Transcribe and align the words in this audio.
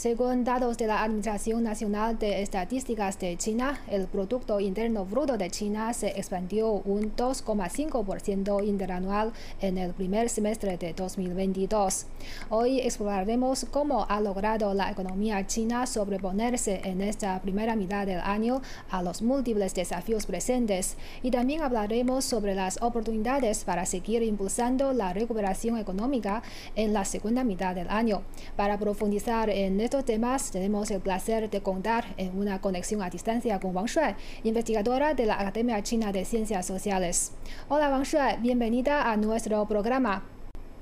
Según 0.00 0.44
datos 0.44 0.78
de 0.78 0.86
la 0.86 1.02
Administración 1.02 1.62
Nacional 1.62 2.18
de 2.18 2.40
Estadísticas 2.40 3.18
de 3.18 3.36
China, 3.36 3.78
el 3.86 4.06
Producto 4.06 4.58
Interno 4.58 5.04
Bruto 5.04 5.36
de 5.36 5.50
China 5.50 5.92
se 5.92 6.08
expandió 6.18 6.70
un 6.72 7.14
2,5% 7.14 8.66
interanual 8.66 9.30
en 9.60 9.76
el 9.76 9.92
primer 9.92 10.30
semestre 10.30 10.78
de 10.78 10.94
2022. 10.94 12.06
Hoy 12.48 12.80
exploraremos 12.80 13.66
cómo 13.70 14.06
ha 14.08 14.22
logrado 14.22 14.72
la 14.72 14.90
economía 14.90 15.46
china 15.46 15.86
sobreponerse 15.86 16.80
en 16.84 17.02
esta 17.02 17.38
primera 17.42 17.76
mitad 17.76 18.06
del 18.06 18.20
año 18.20 18.62
a 18.90 19.02
los 19.02 19.20
múltiples 19.20 19.74
desafíos 19.74 20.24
presentes 20.24 20.96
y 21.22 21.30
también 21.30 21.60
hablaremos 21.60 22.24
sobre 22.24 22.54
las 22.54 22.80
oportunidades 22.80 23.64
para 23.64 23.84
seguir 23.84 24.22
impulsando 24.22 24.94
la 24.94 25.12
recuperación 25.12 25.76
económica 25.76 26.42
en 26.74 26.94
la 26.94 27.04
segunda 27.04 27.44
mitad 27.44 27.74
del 27.74 27.90
año. 27.90 28.22
Para 28.56 28.78
profundizar 28.78 29.50
en 29.50 29.89
estos 29.90 30.04
temas 30.04 30.52
tenemos 30.52 30.88
el 30.92 31.00
placer 31.00 31.50
de 31.50 31.62
contar 31.62 32.04
en 32.16 32.38
una 32.38 32.60
conexión 32.60 33.02
a 33.02 33.10
distancia 33.10 33.58
con 33.58 33.74
Wang 33.74 33.88
Shuai, 33.88 34.14
investigadora 34.44 35.14
de 35.14 35.26
la 35.26 35.34
Academia 35.34 35.82
China 35.82 36.12
de 36.12 36.24
Ciencias 36.24 36.64
Sociales. 36.64 37.32
Hola 37.68 37.90
Wang 37.90 38.04
Shuai, 38.04 38.40
bienvenida 38.40 39.10
a 39.10 39.16
nuestro 39.16 39.66
programa. 39.66 40.22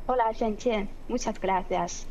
Hola 0.09 0.31
Shen 0.33 0.57
Qian, 0.57 0.91
muchas 1.09 1.41
gracias. 1.41 2.07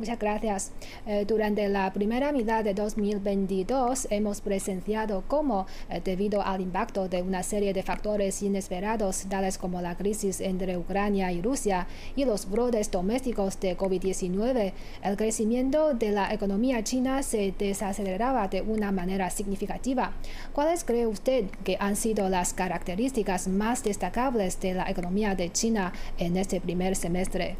Muchas 0.00 0.18
gracias. 0.18 0.72
Eh, 1.06 1.26
durante 1.28 1.68
la 1.68 1.92
primera 1.92 2.32
mitad 2.32 2.64
de 2.64 2.72
2022 2.72 4.08
hemos 4.08 4.40
presenciado 4.40 5.24
cómo, 5.28 5.66
eh, 5.90 6.00
debido 6.02 6.40
al 6.40 6.62
impacto 6.62 7.06
de 7.06 7.20
una 7.20 7.42
serie 7.42 7.74
de 7.74 7.82
factores 7.82 8.40
inesperados, 8.40 9.26
tales 9.28 9.58
como 9.58 9.82
la 9.82 9.98
crisis 9.98 10.40
entre 10.40 10.78
Ucrania 10.78 11.30
y 11.32 11.42
Rusia 11.42 11.86
y 12.16 12.24
los 12.24 12.48
brotes 12.48 12.90
domésticos 12.90 13.60
de 13.60 13.76
COVID-19, 13.76 14.72
el 15.04 15.16
crecimiento 15.18 15.92
de 15.92 16.12
la 16.12 16.32
economía 16.32 16.82
china 16.82 17.22
se 17.22 17.52
desaceleraba 17.58 18.48
de 18.48 18.62
una 18.62 18.92
manera 18.92 19.28
significativa. 19.28 20.14
¿Cuáles 20.54 20.82
cree 20.82 21.06
usted 21.06 21.44
que 21.62 21.76
han 21.78 21.96
sido 21.96 22.30
las 22.30 22.54
características 22.54 23.48
más 23.48 23.84
destacables 23.84 24.58
de 24.60 24.72
la 24.72 24.88
economía 24.88 25.34
de 25.34 25.52
China 25.52 25.92
en 26.16 26.38
este 26.38 26.58
primer 26.58 26.96
semestre? 26.96 27.58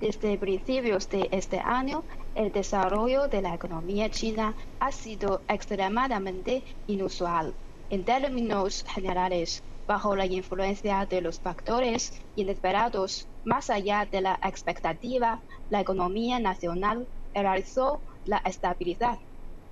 Desde 0.00 0.38
principios 0.38 1.08
de 1.08 1.28
este 1.32 1.58
año, 1.58 2.04
el 2.36 2.52
desarrollo 2.52 3.26
de 3.26 3.42
la 3.42 3.54
economía 3.54 4.08
china 4.08 4.54
ha 4.78 4.92
sido 4.92 5.42
extremadamente 5.48 6.62
inusual. 6.86 7.56
En 7.90 8.04
términos 8.04 8.84
generales, 8.94 9.64
bajo 9.88 10.14
la 10.14 10.26
influencia 10.26 11.04
de 11.06 11.20
los 11.20 11.40
factores 11.40 12.12
inesperados 12.36 13.28
más 13.44 13.70
allá 13.70 14.06
de 14.08 14.20
la 14.20 14.38
expectativa, 14.44 15.42
la 15.68 15.80
economía 15.80 16.38
nacional 16.38 17.08
realizó 17.34 18.04
la 18.24 18.38
estabilidad 18.44 19.18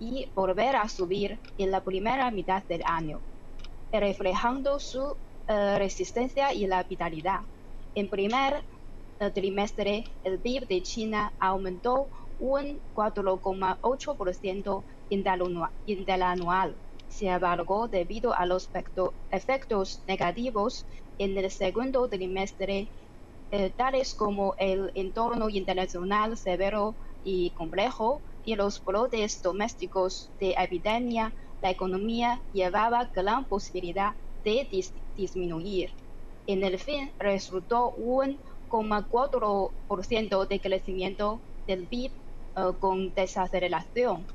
y 0.00 0.32
volver 0.34 0.74
a 0.74 0.88
subir 0.88 1.38
en 1.56 1.70
la 1.70 1.84
primera 1.84 2.32
mitad 2.32 2.64
del 2.66 2.82
año, 2.84 3.22
reflejando 3.92 4.80
su 4.80 5.16
eh, 5.47 5.78
resistencia 5.78 6.52
y 6.52 6.66
la 6.66 6.82
vitalidad. 6.82 7.42
En 7.94 8.10
primer 8.10 8.64
trimestre, 9.34 10.05
el 10.25 10.41
PIB 10.41 10.67
de 10.67 10.83
China 10.83 11.34
aumentó 11.39 12.09
un 12.38 12.81
4,8% 12.94 14.84
interanual. 15.88 16.77
Sin 17.09 17.28
embargo, 17.28 17.88
debido 17.88 18.34
a 18.34 18.47
los 18.47 18.71
efectos 19.31 20.03
negativos 20.06 20.87
en 21.19 21.37
el 21.38 21.50
segundo 21.50 22.09
trimestre, 22.09 22.91
eh, 23.50 23.71
tales 23.71 24.15
como 24.15 24.55
el 24.59 24.91
entorno 24.94 25.49
internacional 25.49 26.37
severo 26.37 26.97
y 27.22 27.50
complejo 27.53 28.22
y 28.44 28.56
los 28.56 28.82
brotes 28.84 29.41
domésticos 29.41 30.32
de 30.41 30.55
epidemia, 30.59 31.32
la 31.62 31.71
economía 31.71 32.43
llevaba 32.53 33.10
gran 33.15 33.47
posibilidad 33.47 34.12
de 34.44 34.69
disminuir. 35.15 35.91
En 36.47 36.62
el 36.62 36.78
fin, 36.78 37.12
resultó 37.19 37.93
un 37.93 38.41
4% 38.69 40.47
de 40.49 40.60
crecimiento 40.60 41.43
del 41.66 41.88
PIB 41.88 42.12
eh, 42.56 42.72
con 42.81 43.12
desaceleración. 43.15 44.27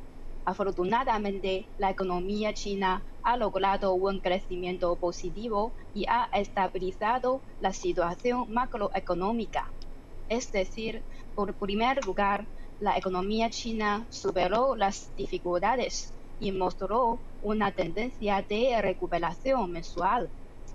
Afortunadamente, 0.46 1.70
la 1.78 1.92
economía 1.92 2.54
china 2.54 3.06
ha 3.24 3.38
logrado 3.38 3.94
un 3.94 4.20
crecimiento 4.20 4.98
positivo 4.98 5.76
y 5.94 6.06
ha 6.08 6.30
estabilizado 6.34 7.44
la 7.60 7.74
situación 7.74 8.46
macroeconómica. 8.50 9.74
Es 10.28 10.52
decir, 10.52 11.06
por 11.36 11.58
primer 11.58 12.04
lugar, 12.06 12.48
la 12.80 12.98
economía 12.98 13.50
china 13.50 14.08
superó 14.10 14.76
las 14.76 15.14
dificultades 15.16 16.16
y 16.40 16.52
mostró 16.52 17.22
una 17.42 17.72
tendencia 17.72 18.42
de 18.48 18.82
recuperación 18.82 19.72
mensual. 19.72 20.32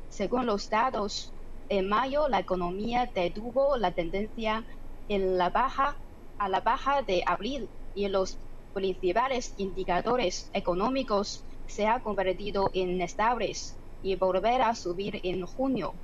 Según 0.08 0.46
los 0.46 0.68
datos 0.68 1.35
en 1.68 1.88
mayo, 1.88 2.28
la 2.28 2.38
economía 2.40 3.10
detuvo 3.14 3.76
la 3.76 3.92
tendencia 3.92 4.64
en 5.08 5.36
la 5.36 5.50
baja 5.50 6.00
a 6.38 6.48
la 6.48 6.60
baja 6.60 7.02
de 7.02 7.22
abril 7.26 7.70
y 7.94 8.08
los 8.08 8.38
principales 8.72 9.54
indicadores 9.56 10.50
económicos 10.52 11.46
se 11.66 11.86
han 11.86 12.00
convertido 12.02 12.70
en 12.74 13.00
estables 13.00 13.80
y 14.02 14.16
volver 14.16 14.62
a 14.62 14.74
subir 14.74 15.20
en 15.22 15.46
junio. 15.46 15.94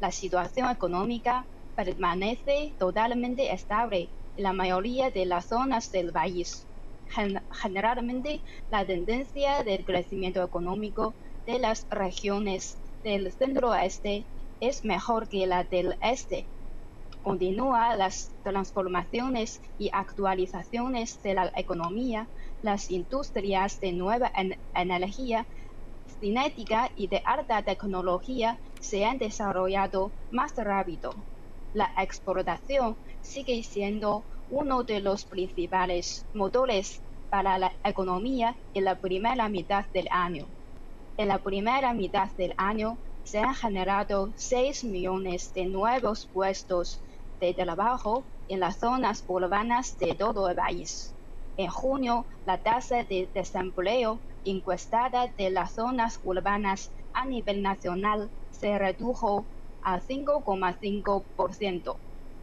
La 0.00 0.10
situación 0.10 0.70
económica 0.70 1.46
permanece 1.74 2.74
totalmente 2.78 3.52
estable 3.52 4.10
en 4.36 4.44
la 4.44 4.52
mayoría 4.52 5.10
de 5.10 5.26
las 5.26 5.48
zonas 5.48 5.90
del 5.90 6.12
país. 6.12 6.66
Generalmente, 7.62 8.42
la 8.70 8.86
tendencia 8.86 9.62
del 9.62 9.84
crecimiento 9.84 10.42
económico 10.42 11.14
de 11.46 11.58
las 11.58 11.86
regiones 11.90 12.80
del 13.02 13.32
centro-oeste 13.32 14.26
es 14.60 14.84
mejor 14.84 15.28
que 15.28 15.46
la 15.46 15.64
del 15.64 15.96
este. 16.00 16.46
Continúa 17.22 17.96
las 17.96 18.30
transformaciones 18.42 19.60
y 19.78 19.90
actualizaciones 19.92 21.22
de 21.22 21.34
la 21.34 21.52
economía, 21.56 22.28
las 22.62 22.90
industrias 22.90 23.80
de 23.80 23.92
nueva 23.92 24.30
energía 24.74 25.46
cinética 26.20 26.90
y 26.96 27.08
de 27.08 27.22
alta 27.24 27.62
tecnología 27.62 28.58
se 28.80 29.04
han 29.04 29.18
desarrollado 29.18 30.12
más 30.30 30.54
rápido. 30.56 31.14
La 31.72 31.90
exportación 31.98 32.96
sigue 33.22 33.62
siendo 33.62 34.22
uno 34.50 34.84
de 34.84 35.00
los 35.00 35.24
principales 35.24 36.26
motores 36.34 37.00
para 37.30 37.58
la 37.58 37.72
economía 37.82 38.54
en 38.74 38.84
la 38.84 39.00
primera 39.00 39.48
mitad 39.48 39.86
del 39.92 40.08
año. 40.10 40.46
En 41.16 41.28
la 41.28 41.38
primera 41.38 41.94
mitad 41.94 42.30
del 42.36 42.54
año, 42.56 42.98
se 43.24 43.38
han 43.38 43.54
generado 43.54 44.32
6 44.36 44.84
millones 44.84 45.52
de 45.54 45.64
nuevos 45.64 46.26
puestos 46.26 47.00
de 47.40 47.54
trabajo 47.54 48.22
en 48.48 48.60
las 48.60 48.78
zonas 48.78 49.24
urbanas 49.26 49.98
de 49.98 50.14
todo 50.14 50.48
el 50.50 50.56
país. 50.56 51.14
En 51.56 51.68
junio, 51.68 52.26
la 52.44 52.62
tasa 52.62 53.02
de 53.04 53.28
desempleo 53.32 54.20
encuestada 54.44 55.28
de 55.38 55.48
las 55.50 55.72
zonas 55.72 56.20
urbanas 56.22 56.92
a 57.14 57.24
nivel 57.24 57.62
nacional 57.62 58.30
se 58.50 58.78
redujo 58.78 59.46
a 59.80 60.00
5,5%, 60.00 61.96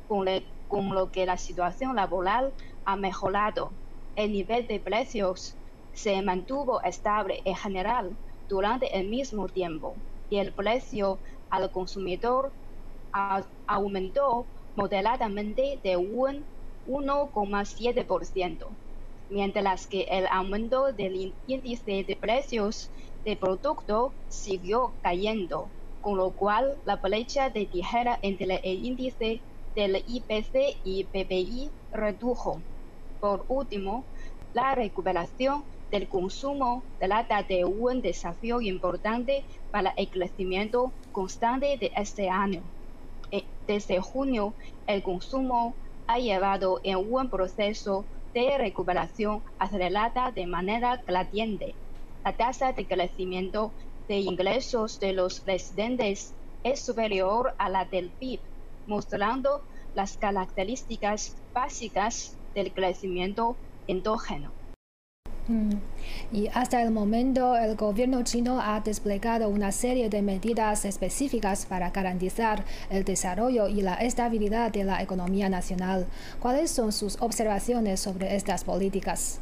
con, 0.07 0.27
con 0.67 0.95
lo 0.95 1.11
que 1.11 1.27
la 1.27 1.37
situación 1.37 1.95
laboral 1.95 2.53
ha 2.85 2.95
mejorado. 2.95 3.71
El 4.15 4.31
nivel 4.31 4.65
de 4.67 4.79
precios 4.79 5.55
se 5.93 6.21
mantuvo 6.23 6.81
estable 6.81 7.41
en 7.45 7.55
general 7.55 8.17
durante 8.49 8.97
el 8.97 9.07
mismo 9.09 9.47
tiempo 9.47 9.95
y 10.31 10.37
el 10.37 10.53
precio 10.53 11.19
al 11.49 11.71
consumidor 11.71 12.53
aumentó 13.67 14.47
moderadamente 14.75 15.81
de 15.83 15.97
un 15.97 16.47
1,7%, 16.87 18.77
mientras 19.29 19.87
que 19.87 20.03
el 20.09 20.25
aumento 20.31 20.93
del 20.93 21.35
índice 21.45 22.05
de 22.07 22.15
precios 22.19 22.91
de 23.25 23.35
producto 23.35 24.15
siguió 24.29 24.95
cayendo, 25.03 25.73
con 25.99 26.17
lo 26.17 26.31
cual 26.33 26.79
la 26.85 26.95
brecha 26.95 27.49
de 27.49 27.65
tijera 27.65 28.17
entre 28.21 28.61
el 28.63 28.85
índice 28.85 29.43
del 29.75 30.01
IPC 30.07 30.79
y 30.85 31.03
PPI 31.11 31.73
redujo. 31.91 32.63
Por 33.19 33.45
último, 33.49 34.07
la 34.53 34.75
recuperación 34.75 35.65
del 35.91 36.07
consumo 36.07 36.83
trata 36.99 37.43
de 37.43 37.65
un 37.65 38.01
desafío 38.01 38.61
importante 38.61 39.45
para 39.71 39.93
el 39.97 40.09
crecimiento 40.09 40.93
constante 41.11 41.77
de 41.77 41.91
este 41.95 42.29
año. 42.29 42.63
Eh, 43.29 43.43
desde 43.67 43.99
junio, 43.99 44.55
el 44.87 45.03
consumo 45.03 45.75
ha 46.07 46.17
llevado 46.17 46.79
en 46.83 46.97
un 46.97 47.29
proceso 47.29 48.05
de 48.33 48.57
recuperación 48.57 49.43
acelerada 49.59 50.31
de 50.31 50.47
manera 50.47 51.01
creciente. 51.05 51.75
La 52.23 52.35
tasa 52.37 52.71
de 52.71 52.87
crecimiento 52.87 53.73
de 54.07 54.19
ingresos 54.19 54.99
de 54.99 55.13
los 55.13 55.43
residentes 55.45 56.33
es 56.63 56.85
superior 56.85 57.53
a 57.57 57.69
la 57.69 57.85
del 57.85 58.11
PIB, 58.11 58.39
mostrando 58.85 59.63
las 59.93 60.17
características 60.17 61.35
básicas 61.53 62.37
del 62.53 62.73
crecimiento 62.73 63.57
endógeno. 63.87 64.60
Mm. 65.47 65.73
Y 66.31 66.47
hasta 66.53 66.81
el 66.81 66.91
momento 66.91 67.57
el 67.57 67.75
gobierno 67.75 68.23
chino 68.23 68.59
ha 68.61 68.79
desplegado 68.81 69.49
una 69.49 69.71
serie 69.71 70.09
de 70.09 70.21
medidas 70.21 70.85
específicas 70.85 71.65
para 71.65 71.89
garantizar 71.89 72.63
el 72.89 73.03
desarrollo 73.03 73.67
y 73.67 73.81
la 73.81 73.95
estabilidad 73.95 74.71
de 74.71 74.83
la 74.83 75.01
economía 75.01 75.49
nacional. 75.49 76.05
¿Cuáles 76.39 76.71
son 76.71 76.91
sus 76.91 77.21
observaciones 77.21 77.99
sobre 77.99 78.35
estas 78.35 78.63
políticas? 78.63 79.39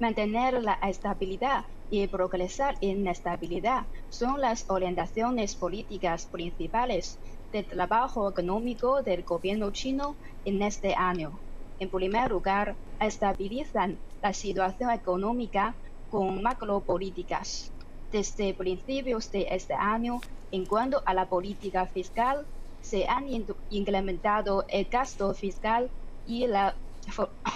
Mantener 0.00 0.62
la 0.62 0.74
estabilidad 0.82 1.64
y 1.90 2.06
progresar 2.06 2.76
en 2.80 3.06
estabilidad 3.06 3.84
son 4.10 4.40
las 4.40 4.68
orientaciones 4.68 5.54
políticas 5.54 6.26
principales 6.26 7.18
del 7.52 7.64
trabajo 7.66 8.28
económico 8.28 9.02
del 9.02 9.22
gobierno 9.22 9.70
chino 9.70 10.16
en 10.44 10.62
este 10.62 10.94
año. 10.94 11.38
En 11.78 11.88
primer 11.88 12.30
lugar, 12.30 12.74
estabilizan 13.00 14.00
la 14.22 14.32
situación 14.32 14.90
económica 14.90 15.76
con 16.08 16.42
macropolíticas. 16.42 17.72
Desde 18.10 18.54
principios 18.54 19.30
de 19.30 19.46
este 19.50 19.74
año, 19.74 20.20
en 20.50 20.66
cuanto 20.66 21.02
a 21.04 21.14
la 21.14 21.28
política 21.28 21.86
fiscal, 21.86 22.46
se 22.80 23.06
han 23.08 23.26
incrementado 23.70 24.64
el 24.68 24.84
gasto 24.84 25.34
fiscal 25.34 25.90
y 26.24 26.46
la 26.46 26.76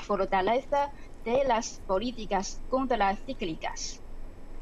fortaleza 0.03 0.91
de 1.25 1.45
las 1.45 1.81
políticas 1.87 2.63
contracíclicas. 2.69 4.03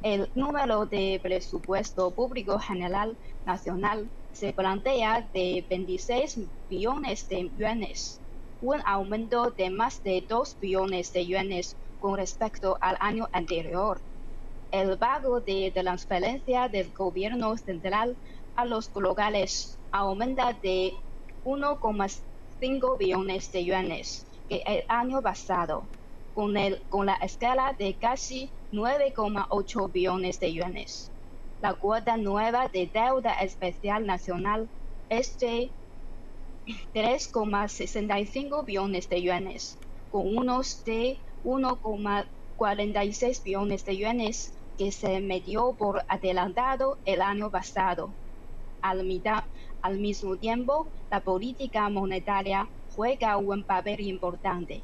El 0.03 0.31
número 0.35 0.87
de 0.87 1.19
presupuesto 1.23 2.15
público 2.15 2.59
general 2.59 3.19
nacional 3.45 4.11
se 4.33 4.53
plantea 4.53 5.31
de 5.33 5.67
26 5.69 6.41
billones 6.69 7.27
de 7.29 7.51
yuanes 7.57 8.21
un 8.67 8.83
aumento 8.85 9.53
de 9.53 9.71
más 9.71 10.03
de 10.03 10.25
2 10.29 10.59
billones 10.59 11.13
de 11.13 11.25
yuanes 11.25 11.77
con 12.01 12.17
respecto 12.17 12.77
al 12.81 12.97
año 12.99 13.29
anterior. 13.31 14.01
El 14.73 14.99
pago 14.99 15.41
de 15.41 15.71
transferencia 15.73 16.69
del 16.69 16.93
gobierno 16.93 17.57
central 17.57 18.17
a 18.57 18.65
los 18.65 18.91
locales 18.97 19.79
aumenta 19.93 20.53
de 20.53 20.93
1,5 21.45 22.99
billones 22.99 23.53
de 23.53 23.65
yuanes 23.65 24.27
que 24.49 24.63
el 24.67 24.83
año 24.89 25.23
pasado, 25.23 25.85
con, 26.35 26.55
con 26.89 27.07
la 27.07 27.15
escala 27.23 27.73
de 27.79 27.95
casi 27.95 28.51
9,8 28.73 29.93
billones 29.93 30.41
de 30.41 30.53
yuanes. 30.53 31.13
La 31.63 31.75
cuota 31.75 32.17
nueva 32.17 32.67
de 32.67 32.91
deuda 32.93 33.35
especial 33.35 34.07
nacional 34.07 34.69
es 35.09 35.39
de 35.39 35.71
3,65 36.67 38.65
billones 38.65 39.09
de 39.09 39.23
yuanes, 39.23 39.79
con 40.11 40.37
unos 40.37 40.85
de 40.85 41.17
1,46 41.45 43.43
billones 43.45 43.85
de 43.85 43.97
yuanes 43.97 44.53
que 44.77 44.91
se 44.91 45.21
metió 45.21 45.75
por 45.75 46.03
adelantado 46.09 46.99
el 47.05 47.23
año 47.23 47.53
pasado. 47.53 48.11
Al 48.83 49.05
mismo 49.05 50.37
tiempo, 50.39 50.89
la 51.09 51.21
política 51.21 51.89
monetaria 51.89 52.69
juega 52.97 53.37
un 53.37 53.63
papel 53.63 54.01
importante. 54.01 54.83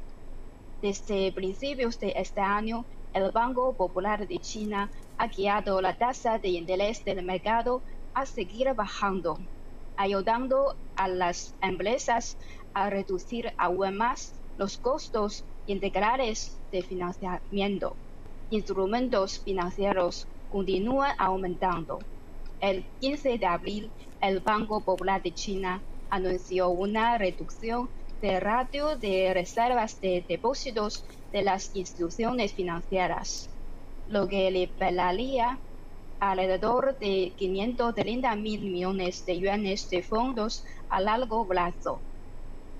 Desde 0.81 1.33
principios 1.33 1.99
de 1.99 2.13
este 2.15 2.39
año, 2.39 2.85
el 3.13 3.31
Banco 3.31 3.73
Popular 3.73 4.25
de 4.25 4.39
China 4.39 4.89
ha 5.17 5.27
guiado 5.27 5.81
la 5.81 5.97
tasa 5.97 6.39
de 6.39 6.47
interés 6.49 7.03
del 7.03 7.23
mercado 7.25 7.81
a 8.13 8.25
seguir 8.25 8.73
bajando 8.73 9.37
ayudando 9.97 10.75
a 10.95 11.07
las 11.07 11.55
empresas 11.61 12.37
a 12.73 12.89
reducir 12.89 13.51
aún 13.57 13.97
más 13.97 14.33
los 14.57 14.77
costos 14.77 15.45
integrales 15.65 16.59
de 16.71 16.81
financiamiento. 16.81 17.95
Instrumentos 18.49 19.39
financieros 19.39 20.27
continúan 20.49 21.15
aumentando. 21.17 21.99
El 22.59 22.85
15 22.99 23.37
de 23.37 23.45
abril, 23.45 23.91
el 24.21 24.39
Banco 24.39 24.81
Popular 24.81 25.21
de 25.21 25.33
China 25.33 25.83
anunció 26.09 26.69
una 26.69 27.17
reducción 27.17 27.89
del 28.21 28.39
ratio 28.39 28.95
de 28.97 29.33
reservas 29.33 29.99
de 29.99 30.23
depósitos 30.27 31.05
de 31.31 31.41
las 31.41 31.75
instituciones 31.75 32.53
financieras, 32.53 33.49
lo 34.07 34.27
que 34.27 34.49
liberaría 34.51 35.59
alrededor 36.31 36.97
de 36.99 37.33
530 37.37 38.35
mil 38.37 38.61
millones 38.61 39.25
de 39.25 39.39
yuanes 39.39 39.89
de 39.89 40.01
fondos 40.01 40.63
a 40.89 41.01
largo 41.01 41.45
plazo. 41.47 42.01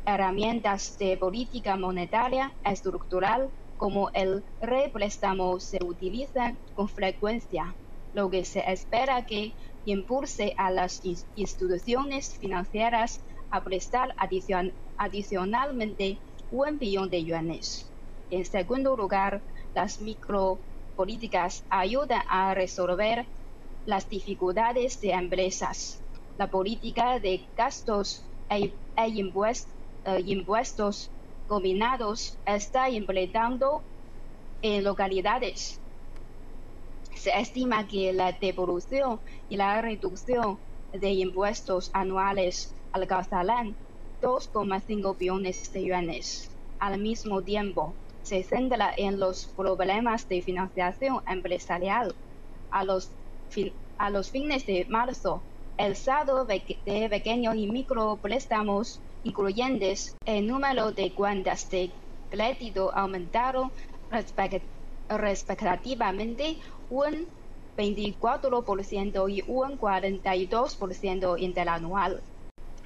Herramientas 0.06 0.98
de 0.98 1.18
política 1.18 1.76
monetaria 1.76 2.56
estructural 2.64 3.50
como 3.78 4.10
el 4.14 4.46
représtamo 4.62 5.60
se 5.60 5.80
utilizan 5.84 6.58
con 6.74 6.88
frecuencia, 6.88 7.76
lo 8.14 8.30
que 8.30 8.46
se 8.46 8.64
espera 8.72 9.26
que 9.26 9.54
impulse 9.86 10.54
a 10.58 10.72
las 10.72 11.02
instituciones 11.36 12.38
financieras 12.38 13.26
a 13.50 13.64
prestar 13.64 14.16
adicionalmente 14.98 16.20
un 16.50 16.78
billón 16.80 17.10
de 17.10 17.26
yuanes. 17.26 17.94
En 18.30 18.46
segundo 18.46 18.96
lugar, 18.96 19.44
las 19.74 20.00
micro 20.00 20.62
políticas 20.96 21.64
ayudan 21.70 22.22
a 22.30 22.54
resolver 22.54 23.26
las 23.86 24.10
dificultades 24.10 25.02
de 25.02 25.12
empresas. 25.12 26.02
La 26.38 26.48
política 26.48 27.20
de 27.20 27.46
gastos 27.56 28.24
e, 28.50 28.66
e 28.66 28.74
eh, 30.06 30.24
impuestos, 30.26 31.10
combinados 31.48 32.38
está 32.46 32.90
implementando 32.90 33.82
en 34.62 34.84
localidades. 34.84 35.80
Se 37.16 37.32
estima 37.38 37.88
que 37.88 38.12
la 38.14 38.32
devolución 38.32 39.20
y 39.50 39.58
la 39.58 39.82
reducción 39.82 40.58
de 40.92 41.12
impuestos 41.12 41.90
anuales 41.94 42.74
alcanzarán 42.92 43.76
2,5 44.22 45.18
billones 45.18 45.72
de 45.74 45.86
yuanes. 45.86 46.50
Al 46.80 47.00
mismo 47.00 47.42
tiempo, 47.42 47.94
se 48.24 48.44
centra 48.44 48.94
en 48.98 49.20
los 49.20 49.48
problemas 49.56 50.28
de 50.28 50.42
financiación 50.42 51.22
empresarial. 51.28 52.16
A 52.72 52.84
los, 52.84 53.12
a 53.98 54.10
los 54.10 54.32
fines 54.32 54.66
de 54.66 54.86
marzo, 54.90 55.44
el 55.78 55.96
saldo 55.96 56.46
de 56.46 56.64
pequeños 57.10 57.56
y 57.56 57.68
micro 57.68 58.18
préstamos, 58.18 59.02
incluyentes 59.24 60.16
el 60.26 60.48
número 60.48 60.92
de 60.92 61.14
cuentas 61.14 61.70
de 61.70 61.92
crédito, 62.30 62.92
aumentaron 62.96 63.72
respectivamente 65.10 66.58
un 66.90 67.28
24% 67.78 69.30
y 69.30 69.44
un 69.48 69.78
42% 69.78 71.40
interanual. 71.40 72.24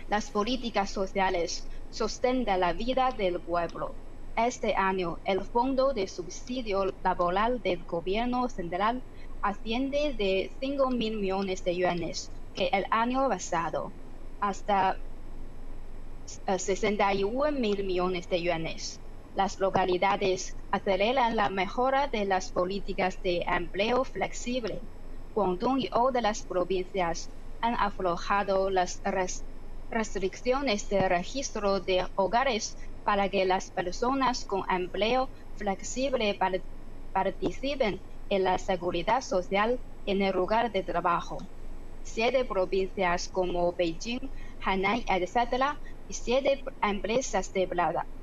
Las 0.07 0.31
políticas 0.31 0.89
sociales 0.91 1.67
sostienen 1.89 2.59
la 2.59 2.73
vida 2.73 3.11
del 3.17 3.41
pueblo. 3.41 3.93
Este 4.37 4.75
año, 4.75 5.17
el 5.25 5.41
Fondo 5.41 5.93
de 5.95 6.07
Subsidio 6.07 6.85
Laboral 7.03 7.59
del 7.63 7.83
Gobierno 7.85 8.47
Central 8.49 9.01
asciende 9.41 10.13
de 10.13 10.55
5 10.59 10.91
mil 10.91 11.17
millones 11.17 11.63
de 11.63 11.75
yuanes 11.75 12.31
que 12.53 12.67
el 12.71 12.85
año 12.91 13.27
pasado 13.29 13.91
hasta 14.39 14.95
61 16.45 17.47
eh, 17.47 17.51
mil 17.51 17.83
millones 17.83 18.29
de 18.29 18.43
yuanes. 18.43 19.01
Las 19.33 19.59
localidades 19.59 20.55
aceleran 20.69 21.35
la 21.35 21.49
mejora 21.49 22.07
de 22.07 22.25
las 22.25 22.51
políticas 22.51 23.19
de 23.23 23.43
empleo 23.47 24.03
flexible. 24.03 24.81
Guangdong 25.33 25.79
y 25.79 25.89
otras 25.91 26.43
provincias 26.43 27.31
han 27.59 27.73
aflojado 27.73 28.69
las 28.69 29.01
restricciones 29.89 30.89
de 30.89 31.09
registro 31.09 31.79
de 31.79 32.07
hogares 32.13 32.77
para 33.07 33.29
que 33.29 33.45
las 33.45 33.71
personas 33.71 34.43
con 34.43 34.63
empleo 34.69 35.29
flexible 35.55 36.37
participen 37.13 38.01
en 38.27 38.43
la 38.43 38.57
seguridad 38.57 39.21
social 39.21 39.79
en 40.05 40.21
el 40.21 40.35
lugar 40.35 40.73
de 40.73 40.83
trabajo. 40.83 41.37
Siete 42.03 42.43
provincias 42.43 43.29
como 43.29 43.71
Beijing, 43.71 44.29
Hanai, 44.59 45.05
etc., 45.07 45.79
y 46.09 46.15
siete 46.15 46.61
empresas 46.81 47.53
de, 47.53 47.69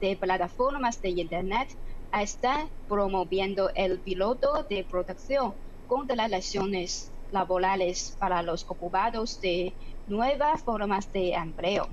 de 0.00 0.16
plataformas 0.18 1.00
de 1.00 1.08
Internet 1.08 1.70
están 2.12 2.68
promoviendo 2.86 3.70
el 3.74 4.02
piloto 4.02 4.66
de 4.68 4.84
protección 4.84 5.54
contra 5.86 6.14
las 6.14 6.30
lesiones 6.30 7.14
laborales 7.30 8.16
para 8.18 8.42
los 8.42 8.66
ocupados 8.68 9.40
de 9.40 9.78
nuevas 10.06 10.62
formas 10.62 11.10
de 11.10 11.32
empleo. 11.32 11.88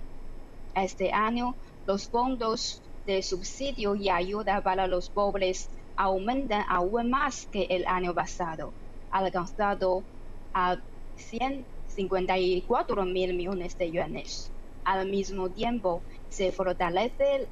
Este 0.73 1.13
año, 1.13 1.57
los 1.85 2.07
fondos 2.07 2.81
de 3.05 3.21
subsidio 3.21 3.95
y 3.95 4.09
ayuda 4.09 4.61
para 4.61 4.87
los 4.87 5.09
pobres 5.09 5.69
aumentan 5.95 6.65
aún 6.69 7.09
más 7.09 7.47
que 7.47 7.63
el 7.69 7.85
año 7.85 8.13
pasado, 8.13 8.73
alcanzado 9.11 10.03
a 10.53 10.77
54 11.87 13.05
mil 13.05 13.33
millones 13.33 13.77
de 13.77 13.91
yuanes. 13.91 14.51
Al 14.83 15.07
mismo 15.09 15.49
tiempo, 15.49 16.01
se 16.29 16.51
fortalece 16.51 17.47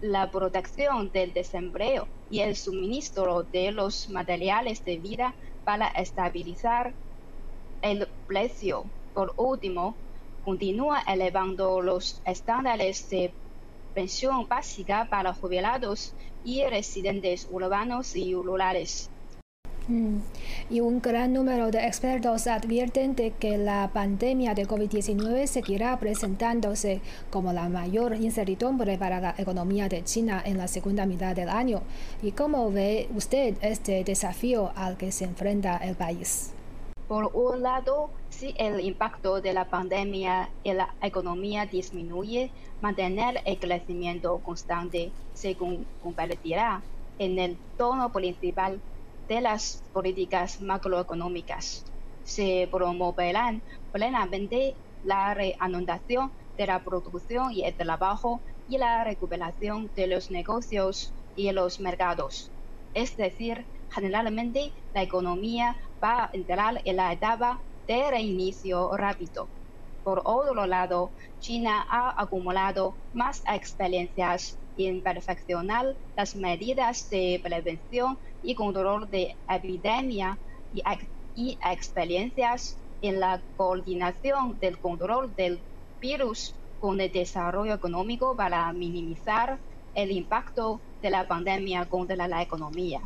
la 0.00 0.30
protección 0.30 1.10
del 1.12 1.32
desempleo 1.32 2.08
y 2.30 2.40
el 2.40 2.56
suministro 2.56 3.42
de 3.42 3.72
los 3.72 4.08
materiales 4.08 4.84
de 4.84 4.98
vida 4.98 5.34
para 5.64 5.88
estabilizar 5.88 6.94
el 7.82 8.08
precio. 8.26 8.84
Por 9.14 9.34
último, 9.36 9.94
continúa 10.44 11.00
elevando 11.06 11.80
los 11.80 12.22
estándares 12.24 13.08
de 13.10 13.32
pensión 13.98 14.46
básica 14.46 15.08
para 15.10 15.34
jubilados 15.34 16.14
y 16.44 16.62
residentes 16.62 17.48
urbanos 17.50 18.14
y 18.14 18.32
rurales. 18.32 19.10
Mm. 19.88 20.18
Y 20.70 20.78
un 20.78 21.00
gran 21.00 21.32
número 21.32 21.72
de 21.72 21.84
expertos 21.84 22.46
advierten 22.46 23.16
de 23.16 23.32
que 23.32 23.58
la 23.58 23.90
pandemia 23.92 24.54
de 24.54 24.68
COVID-19 24.68 25.46
seguirá 25.48 25.98
presentándose 25.98 27.00
como 27.30 27.52
la 27.52 27.68
mayor 27.68 28.14
incertidumbre 28.14 28.98
para 28.98 29.18
la 29.18 29.34
economía 29.36 29.88
de 29.88 30.04
China 30.04 30.40
en 30.46 30.58
la 30.58 30.68
segunda 30.68 31.04
mitad 31.04 31.34
del 31.34 31.48
año. 31.48 31.82
¿Y 32.22 32.30
cómo 32.30 32.70
ve 32.70 33.08
usted 33.16 33.56
este 33.62 34.04
desafío 34.04 34.70
al 34.76 34.96
que 34.96 35.10
se 35.10 35.24
enfrenta 35.24 35.76
el 35.78 35.96
país? 35.96 36.52
Por 37.08 37.30
un 37.32 37.62
lado, 37.62 38.12
si 38.28 38.54
el 38.58 38.80
impacto 38.80 39.40
de 39.40 39.54
la 39.54 39.70
pandemia 39.70 40.54
en 40.62 40.76
la 40.76 40.94
economía 41.00 41.64
disminuye, 41.64 42.52
mantener 42.80 43.40
el 43.46 43.58
crecimiento 43.58 44.40
constante 44.42 45.14
se 45.32 45.56
convertirá 45.98 46.86
en 47.16 47.38
el 47.38 47.62
tono 47.76 48.12
principal 48.12 48.84
de 49.26 49.40
las 49.40 49.88
políticas 49.90 50.60
macroeconómicas. 50.60 51.86
Se 52.22 52.68
promoverán 52.70 53.64
plenamente 53.90 54.78
la 55.00 55.32
reanudación 55.32 56.34
de 56.58 56.66
la 56.66 56.84
producción 56.84 57.52
y 57.52 57.64
el 57.64 57.74
trabajo 57.74 58.42
y 58.66 58.76
la 58.76 59.02
recuperación 59.04 59.90
de 59.94 60.08
los 60.08 60.30
negocios 60.30 61.14
y 61.34 61.50
los 61.52 61.80
mercados. 61.80 62.52
Es 62.92 63.16
decir, 63.16 63.66
generalmente 63.88 64.74
la 64.92 65.02
economía 65.02 65.78
va 66.02 66.24
a 66.24 66.30
entrar 66.32 66.80
en 66.84 66.96
la 66.96 67.12
etapa 67.12 67.64
de 67.86 68.10
reinicio 68.10 68.96
rápido. 68.96 69.50
Por 70.02 70.22
otro 70.24 70.66
lado, 70.66 71.14
China 71.38 71.84
ha 71.88 72.14
acumulado 72.22 72.98
más 73.12 73.42
experiencias 73.46 74.60
en 74.76 75.02
perfeccionar 75.02 75.98
las 76.16 76.34
medidas 76.36 77.08
de 77.10 77.40
prevención 77.42 78.18
y 78.40 78.54
control 78.54 79.10
de 79.10 79.36
epidemia 79.48 80.40
y, 80.70 80.82
y 81.34 81.58
experiencias 81.64 82.80
en 83.00 83.20
la 83.20 83.44
coordinación 83.56 84.58
del 84.58 84.78
control 84.80 85.34
del 85.34 85.66
virus 86.00 86.60
con 86.78 87.00
el 87.00 87.10
desarrollo 87.12 87.74
económico 87.74 88.36
para 88.36 88.72
minimizar 88.72 89.60
el 89.94 90.12
impacto 90.12 90.84
de 91.02 91.10
la 91.10 91.26
pandemia 91.26 91.86
contra 91.88 92.28
la 92.28 92.42
economía. 92.42 93.00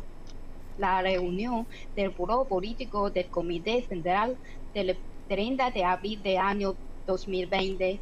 La 0.77 1.01
reunión 1.01 1.67
del 1.95 2.09
Buró 2.09 2.47
Político 2.47 3.11
del 3.11 3.29
Comité 3.29 3.83
Central 3.83 4.39
del 4.73 4.99
30 5.27 5.71
de 5.71 5.83
abril 5.83 6.21
del 6.23 6.37
año 6.37 6.77
2020 7.05 8.01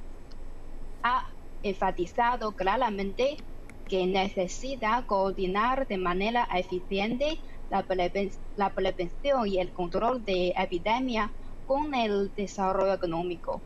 ha 1.04 1.24
enfatizado 1.63 2.54
claramente 2.54 3.38
que 3.88 4.08
necesita 4.08 5.06
coordinar 5.06 5.86
de 5.88 5.98
manera 5.98 6.48
eficiente 6.54 7.40
la, 7.70 7.84
prevención 8.74 9.48
y 9.48 9.60
el 9.60 9.74
control 9.74 10.24
de 10.24 10.54
epidemia 10.56 11.34
con 11.66 11.94
el 11.94 12.34
desarrollo 12.36 12.94
económico 12.94 13.63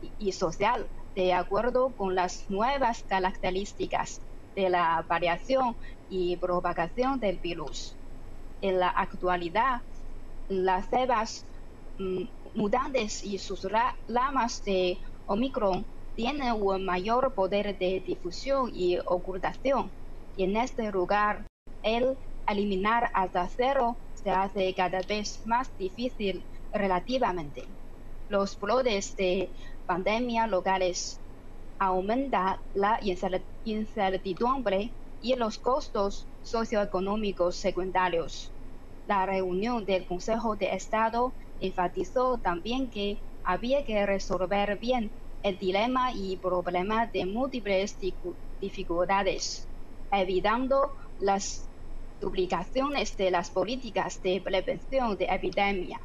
y 0.00 0.32
social 0.32 0.90
de 1.14 1.32
acuerdo 1.32 1.94
con 1.94 2.14
las 2.14 2.48
nuevas 2.48 3.02
características 3.04 4.22
de 4.54 4.70
la 4.70 5.04
variación 5.08 5.76
y 6.08 6.36
propagación 6.36 7.18
del 7.18 7.38
virus. 7.38 7.95
En 8.60 8.78
la 8.80 8.88
actualidad, 8.88 9.82
las 10.48 10.88
cebas 10.88 11.46
mm, 11.98 12.24
mutantes 12.54 13.22
y 13.22 13.38
sus 13.38 13.66
ramas 14.08 14.62
de 14.64 14.98
Omicron 15.26 15.86
tiene 16.14 16.52
un 16.52 16.84
mayor 16.84 17.34
poder 17.34 17.76
de 17.78 18.02
difusión 18.06 18.70
y 18.72 18.98
ocultación. 19.04 19.92
Y 20.34 20.44
en 20.44 20.56
este 20.56 20.90
lugar, 20.90 21.46
el 21.82 22.18
eliminar 22.46 23.10
hasta 23.14 23.48
cero 23.48 23.98
se 24.14 24.30
hace 24.30 24.74
cada 24.74 25.00
vez 25.02 25.40
más 25.44 25.68
difícil 25.76 26.46
relativamente. 26.72 27.64
Los 28.28 28.58
brotes 28.58 29.14
de 29.16 29.52
pandemia 29.86 30.46
locales 30.46 31.20
aumentan 31.78 32.56
la 32.72 32.98
incertidumbre 33.64 34.96
y 35.22 35.34
los 35.36 35.58
costos 35.58 36.26
socioeconómicos 36.42 37.56
secundarios. 37.56 38.50
La 39.06 39.26
reunión 39.26 39.84
del 39.84 40.06
Consejo 40.06 40.56
de 40.56 40.74
Estado 40.74 41.32
enfatizó 41.60 42.38
también 42.38 42.90
que 42.90 43.18
había 43.44 43.84
que 43.84 44.04
resolver 44.04 44.78
bien 44.78 45.10
el 45.42 45.58
dilema 45.58 46.12
y 46.12 46.36
problema 46.36 47.06
de 47.06 47.24
múltiples 47.24 47.96
dificultades, 48.60 49.68
evitando 50.10 50.92
las 51.20 51.68
duplicaciones 52.20 53.16
de 53.16 53.30
las 53.30 53.50
políticas 53.50 54.20
de 54.22 54.40
prevención 54.40 55.16
de 55.16 55.26
epidemia. 55.26 56.00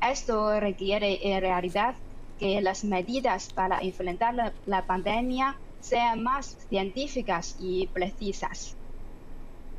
Esto 0.00 0.58
requiere 0.58 1.18
en 1.22 1.40
realidad 1.42 1.94
que 2.38 2.60
las 2.62 2.84
medidas 2.84 3.52
para 3.52 3.80
enfrentar 3.80 4.54
la, 4.64 4.86
pandemia 4.86 5.60
sean 5.80 6.22
más 6.22 6.56
científicas 6.68 7.54
y 7.58 7.88
precisas. 7.88 8.78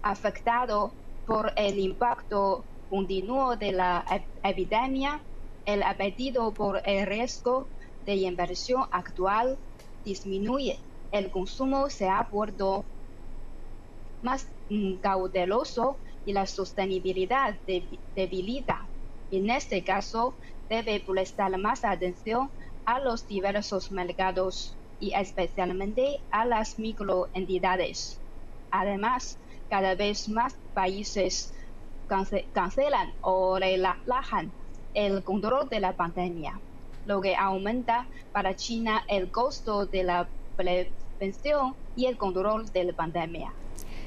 Afectado 0.02 0.98
por 1.26 1.54
el 1.56 1.80
impacto 1.80 2.68
continuo 2.90 3.56
de 3.56 3.72
la 3.72 4.06
epidemia, 4.44 5.26
el 5.66 5.84
apetito 5.84 6.54
por 6.54 6.82
el 6.86 7.06
riesgo 7.06 7.72
de 8.02 8.16
inversión 8.16 8.84
actual 8.92 9.60
disminuye, 10.04 10.84
el 11.12 11.30
consumo 11.32 11.90
se 11.90 12.10
ha 12.10 12.28
vuelto 12.32 12.82
más 14.22 14.48
cauteloso 15.02 16.02
y 16.26 16.34
la 16.34 16.46
sostenibilidad 16.48 17.60
debilita. 18.16 18.92
En 19.30 19.50
este 19.50 19.84
caso, 19.84 20.38
debe 20.70 21.00
prestar 21.06 21.58
más 21.58 21.84
atención 21.84 22.52
a 22.86 23.00
los 23.00 23.28
diversos 23.28 23.92
mercados 23.92 24.81
y 25.02 25.14
especialmente 25.14 26.22
a 26.32 26.46
las 26.46 26.80
microentidades. 26.80 28.22
Además, 28.72 29.38
cada 29.70 29.96
vez 29.96 30.30
más 30.30 30.56
países 30.74 31.54
cancelan 32.54 33.12
o 33.22 33.58
relajan 33.60 34.52
el 34.94 35.24
control 35.24 35.68
de 35.68 35.82
la 35.82 35.94
pandemia 35.98 36.60
lo 37.06 37.22
que 37.22 37.36
aumenta 37.36 38.06
para 38.32 38.56
China 38.56 39.04
el 39.08 39.30
costo 39.32 39.86
de 39.86 40.04
la 40.04 40.28
prevención 40.56 41.76
y 41.96 42.06
el 42.06 42.18
control 42.18 42.72
de 42.72 42.86
la 42.86 42.94
pandemia. 42.94 43.52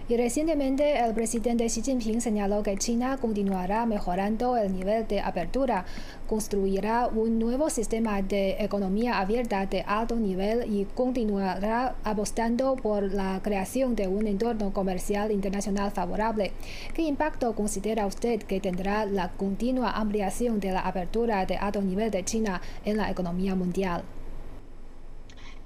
Y 0.06 0.18
recientemente 0.18 0.98
el 0.98 1.14
presidente 1.14 1.64
Xi 1.64 1.80
Jinping 1.80 2.20
señaló 2.20 2.62
que 2.62 2.76
China 2.76 3.16
continuará 3.16 3.86
mejorando 3.86 4.58
el 4.58 4.70
nivel 4.70 5.08
de 5.08 5.20
apertura, 5.20 5.86
construirá 6.28 7.06
un 7.06 7.38
nuevo 7.38 7.70
sistema 7.70 8.20
de 8.20 8.56
economía 8.62 9.18
abierta 9.18 9.64
de 9.64 9.80
alto 9.80 10.16
nivel 10.16 10.70
y 10.70 10.84
continuará 10.84 11.94
apostando 12.04 12.76
por 12.76 13.14
la 13.14 13.40
creación 13.42 13.96
de 13.96 14.06
un 14.06 14.26
entorno 14.26 14.74
comercial 14.74 15.32
internacional 15.32 15.90
favorable. 15.90 16.52
¿Qué 16.92 17.00
impacto 17.00 17.54
considera 17.54 18.04
usted 18.04 18.42
que 18.42 18.60
tendrá 18.60 19.06
la 19.06 19.30
continua 19.30 19.92
ampliación 19.92 20.60
de 20.60 20.72
la 20.72 20.80
apertura 20.80 21.46
de 21.46 21.56
alto 21.56 21.80
nivel 21.80 22.10
de 22.10 22.26
China 22.26 22.60
en 22.84 22.98
la 22.98 23.10
economía 23.10 23.54
mundial? 23.54 24.02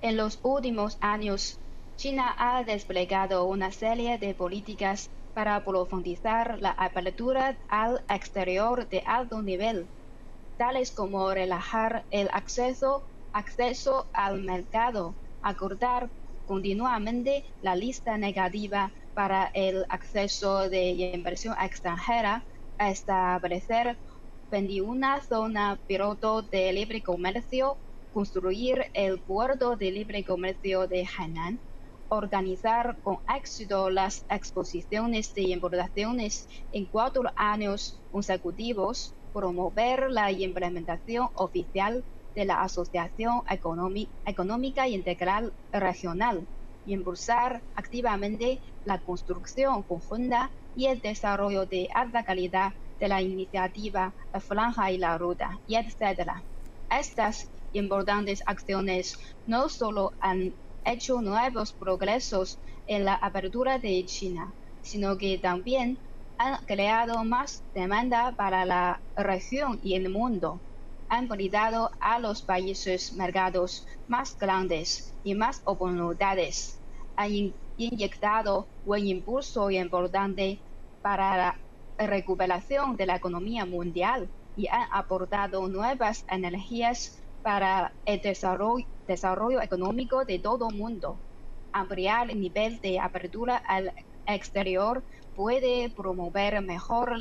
En 0.01 0.17
los 0.17 0.39
últimos 0.45 0.97
años, 1.01 1.59
China 1.99 2.33
ha 2.39 2.63
desplegado 2.63 3.47
una 3.47 3.73
serie 3.73 4.19
de 4.19 4.33
políticas 4.33 5.11
para 5.35 5.65
profundizar 5.65 6.61
la 6.61 6.71
apertura 6.71 7.59
al 7.69 8.05
exterior 8.09 8.89
de 8.89 9.03
alto 9.05 9.43
nivel, 9.43 9.89
tales 10.57 10.93
como 10.93 11.35
relajar 11.35 12.07
el 12.11 12.29
acceso, 12.33 13.03
acceso 13.33 14.07
al 14.13 14.43
mercado, 14.43 15.17
acordar 15.43 16.09
continuamente 16.47 17.45
la 17.63 17.75
lista 17.75 18.17
negativa 18.17 18.93
para 19.13 19.51
el 19.53 19.85
acceso 19.89 20.71
de 20.71 20.91
inversión 20.91 21.57
extranjera, 21.61 22.47
establecer 22.79 23.99
21 24.53 25.21
zonas 25.29 25.81
piloto 25.89 26.43
de 26.43 26.73
libre 26.73 27.03
comercio, 27.03 27.77
construir 28.13 28.87
el 28.95 29.21
puerto 29.21 29.77
de 29.77 29.91
libre 29.91 30.23
comercio 30.23 30.87
de 30.87 31.05
Hainan, 31.05 31.61
organizar 32.09 32.99
con 33.03 33.19
éxito 33.35 33.91
las 33.91 34.25
exposiciones 34.29 35.35
de 35.35 35.43
importaciones 35.43 36.49
en 36.73 36.87
cuatro 36.87 37.23
años 37.37 38.01
consecutivos, 38.11 39.15
promover 39.33 40.11
la 40.11 40.33
implementación 40.33 41.29
oficial 41.35 42.05
de 42.35 42.45
la 42.45 42.63
Asociación 42.63 43.43
Económica 43.49 44.89
Integral 44.89 45.53
Regional, 45.73 46.47
impulsar 46.85 47.63
activamente 47.75 48.61
la 48.85 49.01
construcción 49.01 49.83
conjunta 49.83 50.51
y 50.75 50.87
el 50.87 51.01
desarrollo 51.01 51.67
de 51.67 51.89
alta 51.95 52.23
calidad 52.25 52.73
de 52.99 53.09
la 53.09 53.23
iniciativa 53.23 54.15
La 54.33 54.41
Franja 54.41 54.91
y 54.91 54.99
la 54.99 55.19
Ruta, 55.19 55.59
y 55.67 55.77
etc. 55.77 56.31
Estas 56.91 57.51
importantes 57.73 58.43
acciones 58.47 59.19
no 59.47 59.69
solo 59.69 60.13
han 60.21 60.55
hecho 60.93 61.21
nuevos 61.21 61.73
progresos 61.73 62.59
en 62.87 63.05
la 63.05 63.15
apertura 63.15 63.79
de 63.79 64.05
China, 64.07 64.55
sino 64.81 65.19
que 65.19 65.39
también 65.39 65.99
han 66.39 66.65
creado 66.67 67.25
más 67.25 67.65
demanda 67.75 68.35
para 68.37 68.65
la 68.65 69.03
región 69.17 69.79
y 69.83 69.95
el 69.95 70.09
mundo. 70.11 70.61
Han 71.09 71.29
brindado 71.29 71.91
a 72.01 72.19
los 72.19 72.43
países 72.43 73.13
mercados 73.13 73.87
más 74.07 74.37
grandes 74.39 75.17
y 75.23 75.35
más 75.35 75.63
oportunidades. 75.65 76.83
Han 77.17 77.55
inyectado 77.77 78.69
un 78.85 79.07
impulso 79.07 79.71
importante 79.71 80.65
para 81.03 81.37
la 81.99 82.07
recuperación 82.07 82.97
de 82.97 83.07
la 83.07 83.17
economía 83.17 83.65
mundial 83.67 84.31
y 84.55 84.69
han 84.69 84.87
aportado 84.91 85.69
nuevas 85.69 86.25
energías 86.29 87.19
para 87.43 87.97
el 88.05 88.21
desarrollo, 88.21 88.87
desarrollo 89.09 89.61
económico 89.61 90.25
de 90.25 90.39
todo 90.39 90.69
el 90.71 90.77
mundo. 90.77 91.19
Ampliar 91.73 92.31
el 92.31 92.41
nivel 92.41 92.79
de 92.81 93.01
apertura 93.01 93.57
al 93.57 93.93
exterior 94.27 95.03
puede 95.35 95.91
promover 95.91 96.63
mejor 96.63 97.17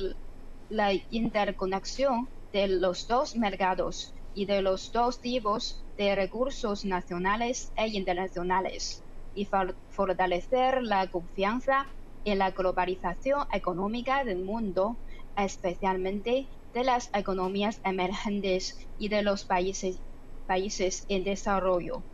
la 0.70 0.92
interconexión 1.10 2.28
de 2.52 2.68
los 2.68 3.08
dos 3.08 3.36
mercados 3.36 4.14
y 4.34 4.46
de 4.46 4.62
los 4.62 4.92
dos 4.92 5.20
tipos 5.20 5.84
de 5.98 6.16
recursos 6.16 6.86
nacionales 6.86 7.72
e 7.76 7.88
internacionales 7.88 9.04
y 9.34 9.48
fortalecer 9.90 10.84
la 10.84 11.08
confianza 11.10 11.88
en 12.24 12.40
la 12.40 12.52
globalización 12.52 13.46
económica 13.54 14.24
del 14.24 14.44
mundo, 14.44 14.98
especialmente 15.36 16.48
de 16.74 16.84
las 16.84 17.10
economías 17.14 17.80
emergentes 17.84 18.78
y 18.98 19.10
de 19.10 19.22
los 19.24 19.46
países, 19.46 20.02
países 20.48 21.06
en 21.10 21.24
desarrollo. 21.24 22.06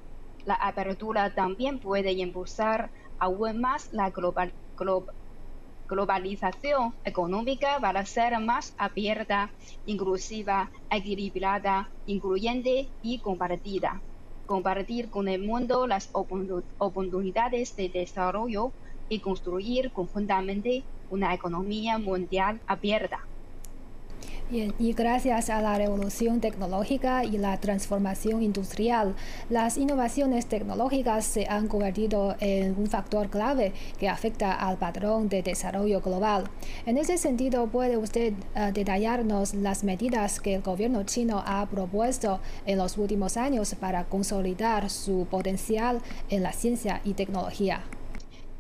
La 0.44 0.56
apertura 0.56 1.34
también 1.34 1.80
puede 1.80 2.12
impulsar 2.12 2.92
aún 3.18 3.62
más 3.62 3.88
la 3.92 4.10
global, 4.10 4.54
globalización 5.88 6.96
económica 7.06 7.80
para 7.80 8.06
ser 8.06 8.40
más 8.40 8.74
abierta, 8.78 9.54
inclusiva, 9.86 10.72
equilibrada, 10.90 11.94
incluyente 12.06 12.92
y 13.02 13.22
compartida. 13.22 14.04
Compartir 14.46 15.10
con 15.10 15.30
el 15.30 15.44
mundo 15.46 15.88
las 15.88 16.10
oportunidades 16.14 17.76
de 17.78 17.90
desarrollo 17.90 18.74
y 19.08 19.22
construir 19.22 19.94
conjuntamente 19.94 20.86
una 21.10 21.34
economía 21.34 21.98
mundial 22.00 22.62
abierta 22.68 23.22
y 24.54 24.94
gracias 24.94 25.50
a 25.50 25.62
la 25.62 25.76
revolución 25.80 26.40
tecnológica 26.40 27.26
y 27.26 27.40
la 27.40 27.60
transformación 27.60 28.44
industrial, 28.44 29.16
las 29.50 29.78
innovaciones 29.78 30.46
tecnológicas 30.46 31.26
se 31.26 31.48
han 31.48 31.68
convertido 31.68 32.36
en 32.40 32.76
un 32.78 32.86
factor 32.86 33.30
clave 33.30 33.74
que 33.98 34.08
afecta 34.08 34.54
al 34.54 34.78
patrón 34.78 35.28
de 35.28 35.42
desarrollo 35.42 36.02
global. 36.02 36.44
En 36.86 37.00
ese 37.00 37.18
sentido, 37.18 37.66
¿puede 37.66 37.98
usted 37.98 38.34
eh, 38.56 38.72
detallarnos 38.72 39.56
las 39.56 39.84
medidas 39.84 40.40
que 40.40 40.54
el 40.54 40.62
gobierno 40.62 41.04
chino 41.04 41.44
ha 41.44 41.66
propuesto 41.66 42.40
en 42.68 42.78
los 42.78 43.00
últimos 43.00 43.38
años 43.38 43.74
para 43.80 44.04
consolidar 44.04 44.92
su 44.92 45.26
potencial 45.32 46.00
en 46.30 46.44
la 46.44 46.54
ciencia 46.54 47.02
y 47.04 47.14
tecnología? 47.14 47.84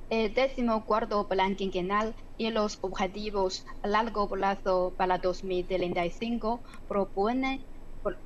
El 0.10 0.34
décimo 0.34 0.86
cuarto 0.86 1.28
plan 1.28 1.56
quinquenal 1.56 2.14
y 2.44 2.52
los 2.52 2.78
objetivos 2.82 3.66
a 3.82 3.88
largo 3.88 4.28
plazo 4.28 4.94
para 4.98 5.18
2035 5.18 6.62
proponen, 6.88 7.66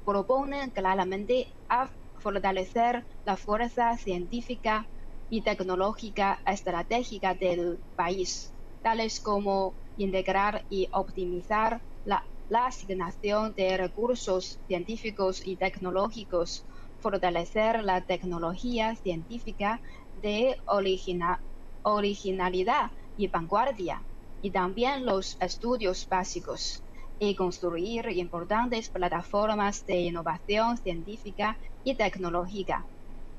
proponen 0.04 0.72
claramente 0.72 1.54
a 1.70 1.92
fortalecer 2.16 3.06
la 3.26 3.38
fuerza 3.38 3.96
científica 3.98 4.90
y 5.30 5.44
tecnológica 5.44 6.40
estratégica 6.46 7.36
del 7.36 7.84
país, 7.96 8.56
tales 8.82 9.20
como 9.20 9.76
integrar 9.98 10.66
y 10.70 10.88
optimizar 10.92 11.84
la, 12.04 12.24
asignación 12.50 13.54
de 13.56 13.78
recursos 13.78 14.62
científicos 14.68 15.46
y 15.46 15.58
tecnológicos, 15.58 16.66
fortalecer 16.98 17.84
la 17.84 18.02
tecnología 18.06 18.96
científica 18.96 19.82
de 20.16 20.56
original 20.66 21.38
originalidad 21.84 22.92
y 23.18 23.28
vanguardia, 23.28 24.08
y 24.42 24.52
también 24.52 25.06
los 25.06 25.36
estudios 25.42 26.08
básicos, 26.10 26.86
y 27.20 27.36
construir 27.36 28.08
importantes 28.12 28.90
plataformas 28.90 29.84
de 29.86 30.02
innovación 30.02 30.78
científica 30.78 31.60
y 31.84 31.98
tecnológica. 31.98 32.88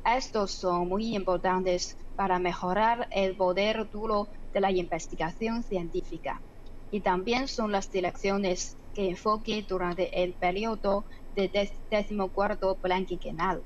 Estos 0.05 0.53
son 0.53 0.88
muy 0.88 1.14
importantes 1.14 1.97
para 2.17 2.38
mejorar 2.41 3.09
el 3.12 3.37
poder 3.37 3.88
duro 3.91 4.29
de 4.53 4.61
la 4.61 4.73
investigación 4.73 5.62
científica. 5.62 6.45
Y 6.91 7.03
también 7.03 7.49
son 7.49 7.73
las 7.73 7.91
direcciones 7.91 8.79
que 8.95 9.11
enfoque 9.11 9.64
durante 9.69 10.23
el 10.23 10.37
periodo 10.37 11.07
de 11.37 11.51
14 11.91 12.77
plan 12.83 13.07
quinquenal. 13.07 13.64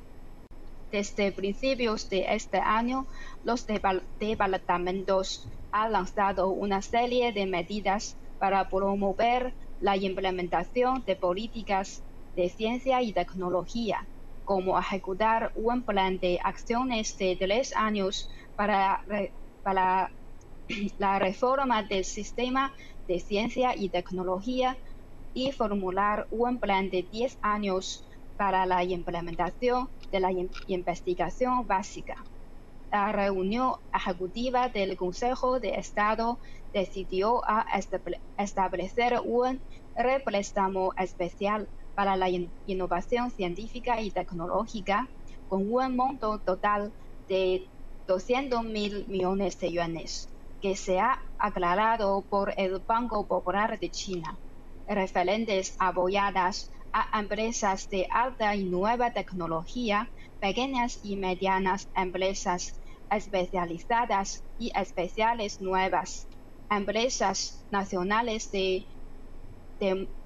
Desde 0.93 1.33
principios 1.33 2.11
de 2.11 2.27
este 2.35 2.59
año, 2.59 3.07
los 3.43 3.65
departamentos 3.67 5.49
han 5.71 5.93
lanzado 5.93 6.51
una 6.51 6.83
serie 6.83 7.33
de 7.33 7.47
medidas 7.47 8.19
para 8.37 8.69
promover 8.69 9.55
la 9.81 9.97
implementación 9.97 11.03
de 11.07 11.17
políticas 11.17 12.05
de 12.37 12.51
ciencia 12.51 13.01
y 13.01 13.15
tecnología, 13.15 14.07
como 14.45 14.79
ejecutar 14.79 15.51
un 15.55 15.83
plan 15.87 16.19
de 16.19 16.39
acciones 16.45 17.17
de 17.17 17.37
tres 17.41 17.73
años 17.75 18.29
para, 18.55 19.01
la 20.99 21.19
reforma 21.19 21.85
del 21.85 22.05
sistema 22.05 22.75
de 23.09 23.19
ciencia 23.19 23.75
y 23.75 23.89
tecnología 23.89 24.77
y 25.33 25.53
formular 25.53 26.27
un 26.29 26.61
plan 26.61 26.91
de 26.91 27.09
10 27.11 27.39
años 27.41 28.07
para 28.37 28.67
la 28.67 28.85
implementación 28.85 29.89
de 30.13 30.21
la 30.21 30.31
investigación 30.67 31.67
básica. 31.67 32.15
La 32.93 33.11
reunión 33.11 33.75
ejecutiva 33.93 34.69
del 34.69 34.97
Consejo 34.97 35.59
de 35.59 35.71
Estado 35.77 36.39
decidió 36.73 37.43
a 37.49 37.67
establecer 38.37 39.19
un 39.25 39.63
représtamo 39.97 40.93
especial 40.99 41.71
para 41.95 42.17
la 42.17 42.29
innovación 42.67 43.31
científica 43.31 44.01
y 44.01 44.11
tecnológica 44.11 45.09
con 45.47 45.71
un 45.73 45.97
monto 45.97 46.41
total 46.41 46.95
de 47.29 47.71
200 48.07 48.65
mil 48.65 49.07
millones 49.09 49.59
de 49.59 49.73
yuanes, 49.73 50.29
que 50.61 50.77
se 50.77 51.01
ha 51.01 51.19
aclarado 51.39 52.27
por 52.29 52.53
el 52.59 52.83
Banco 52.87 53.27
Popular 53.27 53.79
de 53.79 53.91
China, 53.91 54.39
referentes 54.87 55.75
apoyadas 55.79 56.71
a 56.93 57.19
empresas 57.19 57.89
de 57.89 58.07
alta 58.11 58.55
y 58.55 58.65
nueva 58.65 59.13
tecnología, 59.13 60.11
pequeñas 60.41 61.01
y 61.03 61.17
medianas 61.17 61.89
empresas 61.97 62.79
especializadas 63.11 64.45
y 64.59 64.73
especiales 64.75 65.61
nuevas, 65.61 66.27
empresas 66.71 67.65
nacionales 67.71 68.51
de, 68.53 68.87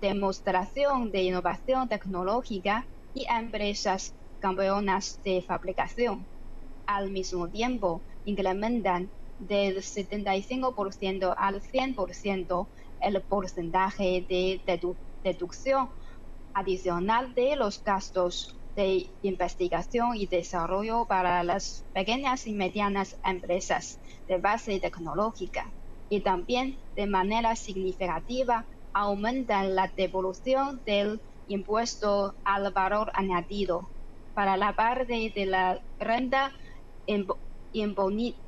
demostración 0.02 1.10
de 1.10 1.22
innovación 1.22 1.88
tecnológica 1.88 2.86
y 3.14 3.26
empresas 3.30 4.12
campeonas 4.40 5.18
de 5.24 5.40
fabricación. 5.40 6.26
Al 6.86 7.10
mismo 7.10 7.48
tiempo, 7.48 8.02
incrementan 8.26 9.08
del 9.38 9.76
75% 9.78 11.34
al 11.36 11.62
100% 11.62 12.66
el 13.00 13.22
porcentaje 13.22 14.26
de 14.28 14.60
deducción 15.24 15.88
adicional 16.56 17.34
de 17.34 17.54
los 17.54 17.82
gastos 17.84 18.58
de 18.74 19.12
investigación 19.20 20.16
y 20.16 20.26
desarrollo 20.26 21.06
para 21.06 21.44
las 21.44 21.86
pequeñas 21.92 22.46
y 22.46 22.54
medianas 22.54 23.18
empresas 23.24 24.00
de 24.26 24.38
base 24.38 24.80
tecnológica. 24.80 25.74
Y 26.08 26.22
también 26.22 26.78
de 26.94 27.06
manera 27.06 27.56
significativa 27.56 28.66
aumentan 28.94 29.74
la 29.74 29.92
devolución 29.96 30.82
del 30.86 31.20
impuesto 31.46 32.34
al 32.42 32.72
valor 32.72 33.10
añadido 33.14 33.90
para 34.32 34.56
la 34.56 34.74
parte 34.74 35.32
de 35.34 35.46
la 35.46 35.78
renta 35.98 36.52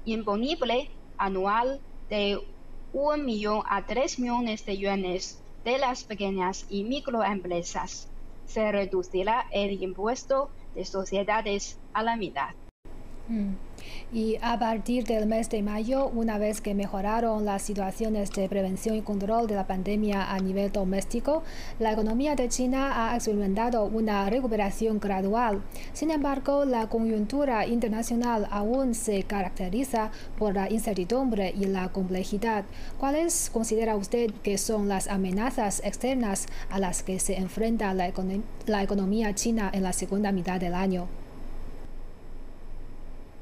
imponible 0.05 0.91
anual 1.19 1.83
de 2.09 2.39
1 2.93 3.23
millón 3.23 3.63
a 3.69 3.85
3 3.85 4.19
millones 4.19 4.65
de 4.65 4.79
yuanes 4.79 5.45
de 5.69 5.77
las 5.77 6.05
pequeñas 6.05 6.65
y 6.71 6.85
microempresas. 6.85 8.09
Se 8.47 8.73
reducirá 8.73 9.45
el 9.53 9.83
impuesto 9.83 10.49
de 10.75 10.87
sociedades 10.87 11.79
a 11.93 12.03
la 12.03 12.17
mitad. 12.17 12.49
Mm. 13.27 13.53
Y 14.13 14.37
a 14.41 14.59
partir 14.59 15.05
del 15.05 15.27
mes 15.27 15.51
de 15.51 15.63
mayo, 15.63 16.09
una 16.09 16.39
vez 16.39 16.61
que 16.61 16.75
mejoraron 16.75 17.45
las 17.45 17.63
situaciones 17.63 18.31
de 18.33 18.49
prevención 18.49 18.97
y 18.97 19.03
control 19.03 19.47
de 19.47 19.55
la 19.55 19.67
pandemia 19.67 20.33
a 20.33 20.39
nivel 20.39 20.73
doméstico, 20.73 21.43
la 21.79 21.93
economía 21.93 22.35
de 22.35 22.49
China 22.49 23.11
ha 23.11 23.15
experimentado 23.15 23.85
una 23.85 24.29
recuperación 24.31 24.99
gradual. 24.99 25.63
Sin 25.93 26.11
embargo, 26.11 26.65
la 26.65 26.89
coyuntura 26.89 27.67
internacional 27.67 28.49
aún 28.51 28.95
se 28.95 29.23
caracteriza 29.25 30.11
por 30.39 30.55
la 30.55 30.71
incertidumbre 30.71 31.55
y 31.57 31.67
la 31.67 31.89
complejidad. 31.91 32.65
¿Cuáles 32.99 33.51
considera 33.53 33.97
usted 33.97 34.31
que 34.43 34.59
son 34.59 34.89
las 34.89 35.09
amenazas 35.09 35.81
externas 35.85 36.47
a 36.71 36.79
las 36.79 37.03
que 37.03 37.19
se 37.19 37.37
enfrenta 37.37 37.93
la, 37.95 38.13
la 38.67 38.83
economía 38.83 39.35
china 39.35 39.71
en 39.73 39.83
la 39.83 39.93
segunda 39.93 40.33
mitad 40.33 40.61
del 40.61 40.75
año? 40.75 41.07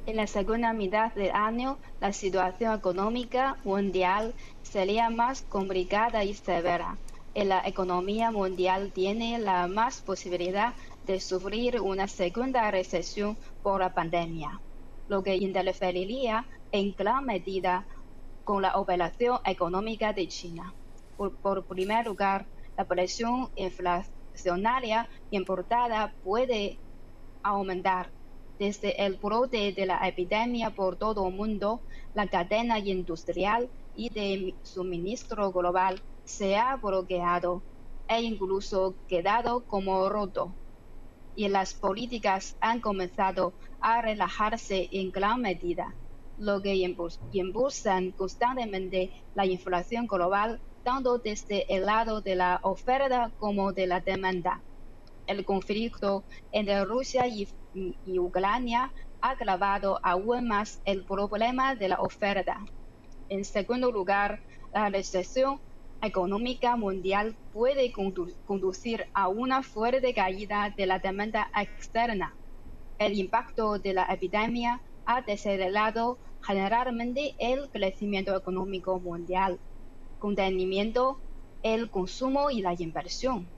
En 0.06 0.14
la 0.14 0.28
segunda 0.28 0.72
mitad 0.72 1.12
del 1.14 1.32
año, 1.32 1.78
la 2.00 2.12
situación 2.12 2.72
económica 2.78 3.58
mundial 3.64 4.34
sería 4.62 5.10
más 5.10 5.42
complicada 5.42 6.22
y 6.22 6.32
severa. 6.32 6.96
La 7.34 7.66
economía 7.66 8.30
mundial 8.30 8.92
tiene 8.92 9.40
la 9.40 9.66
más 9.66 10.02
posibilidad 10.02 10.74
de 11.06 11.18
sufrir 11.18 11.80
una 11.80 12.06
segunda 12.06 12.70
recesión 12.70 13.36
por 13.64 13.80
la 13.80 13.94
pandemia, 13.94 14.60
lo 15.08 15.24
que 15.24 15.34
interferiría 15.34 16.46
en 16.70 16.94
gran 16.94 17.24
medida 17.24 17.84
con 18.44 18.62
la 18.62 18.76
operación 18.76 19.40
económica 19.44 20.12
de 20.12 20.28
China. 20.28 20.72
Por 21.16 21.66
primer 21.66 22.06
lugar, 22.06 22.46
la 22.76 22.84
presión 22.84 23.50
inflacionaria 23.56 25.08
importada 25.30 26.14
puede 26.22 26.78
aumentar 27.42 28.15
desde 28.58 29.04
el 29.04 29.16
brote 29.16 29.72
de 29.72 29.86
la 29.86 30.06
epidemia 30.08 30.70
por 30.70 30.96
todo 30.96 31.28
el 31.28 31.34
mundo, 31.34 31.80
la 32.14 32.26
cadena 32.26 32.78
industrial 32.78 33.70
y 33.94 34.10
de 34.10 34.54
suministro 34.62 35.52
global 35.52 36.02
se 36.24 36.56
ha 36.56 36.76
bloqueado 36.76 37.62
e 38.08 38.22
incluso 38.22 38.96
quedado 39.08 39.64
como 39.66 40.08
roto. 40.08 40.54
Y 41.34 41.48
las 41.48 41.74
políticas 41.74 42.56
han 42.60 42.80
comenzado 42.80 43.52
a 43.80 44.00
relajarse 44.00 44.88
en 44.92 45.10
gran 45.10 45.42
medida, 45.42 45.94
lo 46.38 46.62
que 46.62 46.74
impulsan 47.32 48.12
constantemente 48.12 49.12
la 49.34 49.44
inflación 49.46 50.06
global 50.06 50.60
tanto 50.82 51.18
desde 51.18 51.74
el 51.74 51.84
lado 51.84 52.20
de 52.22 52.36
la 52.36 52.60
oferta 52.62 53.32
como 53.38 53.72
de 53.72 53.86
la 53.88 54.00
demanda. 54.00 54.62
El 55.26 55.44
conflicto 55.44 56.24
entre 56.52 56.84
Rusia 56.84 57.26
y 57.26 57.48
y 57.76 58.18
Ucrania 58.18 58.92
ha 59.20 59.30
agravado 59.30 60.00
aún 60.02 60.48
más 60.48 60.80
el 60.84 61.04
problema 61.04 61.74
de 61.74 61.88
la 61.88 62.00
oferta. 62.00 62.56
En 63.28 63.44
segundo 63.44 63.90
lugar, 63.92 64.40
la 64.72 64.88
recesión 64.88 65.60
económica 66.00 66.76
mundial 66.76 67.36
puede 67.52 67.92
conducir 68.44 69.04
a 69.14 69.28
una 69.28 69.62
fuerte 69.62 70.14
caída 70.14 70.72
de 70.76 70.86
la 70.86 70.98
demanda 70.98 71.50
externa. 71.54 72.36
El 72.98 73.18
impacto 73.18 73.78
de 73.78 73.92
la 73.94 74.04
epidemia 74.04 74.82
ha 75.04 75.22
desacelerado 75.22 76.18
generalmente 76.42 77.34
el 77.38 77.70
crecimiento 77.70 78.36
económico 78.36 79.00
mundial, 79.00 79.60
contenimiento, 80.18 81.20
el 81.62 81.90
consumo 81.90 82.50
y 82.50 82.62
la 82.62 82.74
inversión 82.78 83.55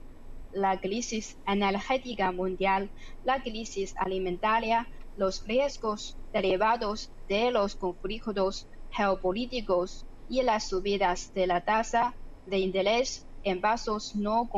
la 0.51 0.79
crisis 0.79 1.39
energética 1.45 2.31
mundial, 2.31 2.91
la 3.23 3.41
crisis 3.41 3.93
alimentaria, 3.97 4.87
los 5.15 5.43
riesgos 5.45 6.19
derivados 6.31 7.13
de 7.27 7.51
los 7.51 7.75
conflictos 7.75 8.69
geopolíticos 8.89 10.07
y 10.27 10.43
las 10.43 10.69
subidas 10.69 11.31
de 11.33 11.47
la 11.47 11.61
tasa 11.61 12.17
de 12.45 12.59
interés 12.59 13.27
en 13.43 13.61
pasos 13.61 14.15
no, 14.15 14.49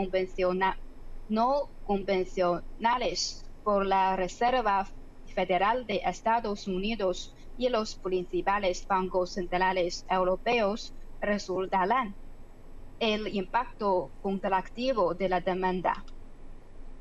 no 1.27 1.71
convencionales 1.83 3.43
por 3.63 3.85
la 3.85 4.15
Reserva 4.15 4.89
Federal 5.25 5.85
de 5.87 6.01
Estados 6.05 6.67
Unidos 6.67 7.33
y 7.55 7.69
los 7.69 7.95
principales 7.97 8.85
bancos 8.87 9.33
centrales 9.33 10.05
europeos 10.09 10.95
resultarán 11.21 12.17
el 13.01 13.27
impacto 13.35 14.13
contractivo 14.21 15.15
de 15.15 15.27
la 15.27 15.41
demanda. 15.41 16.05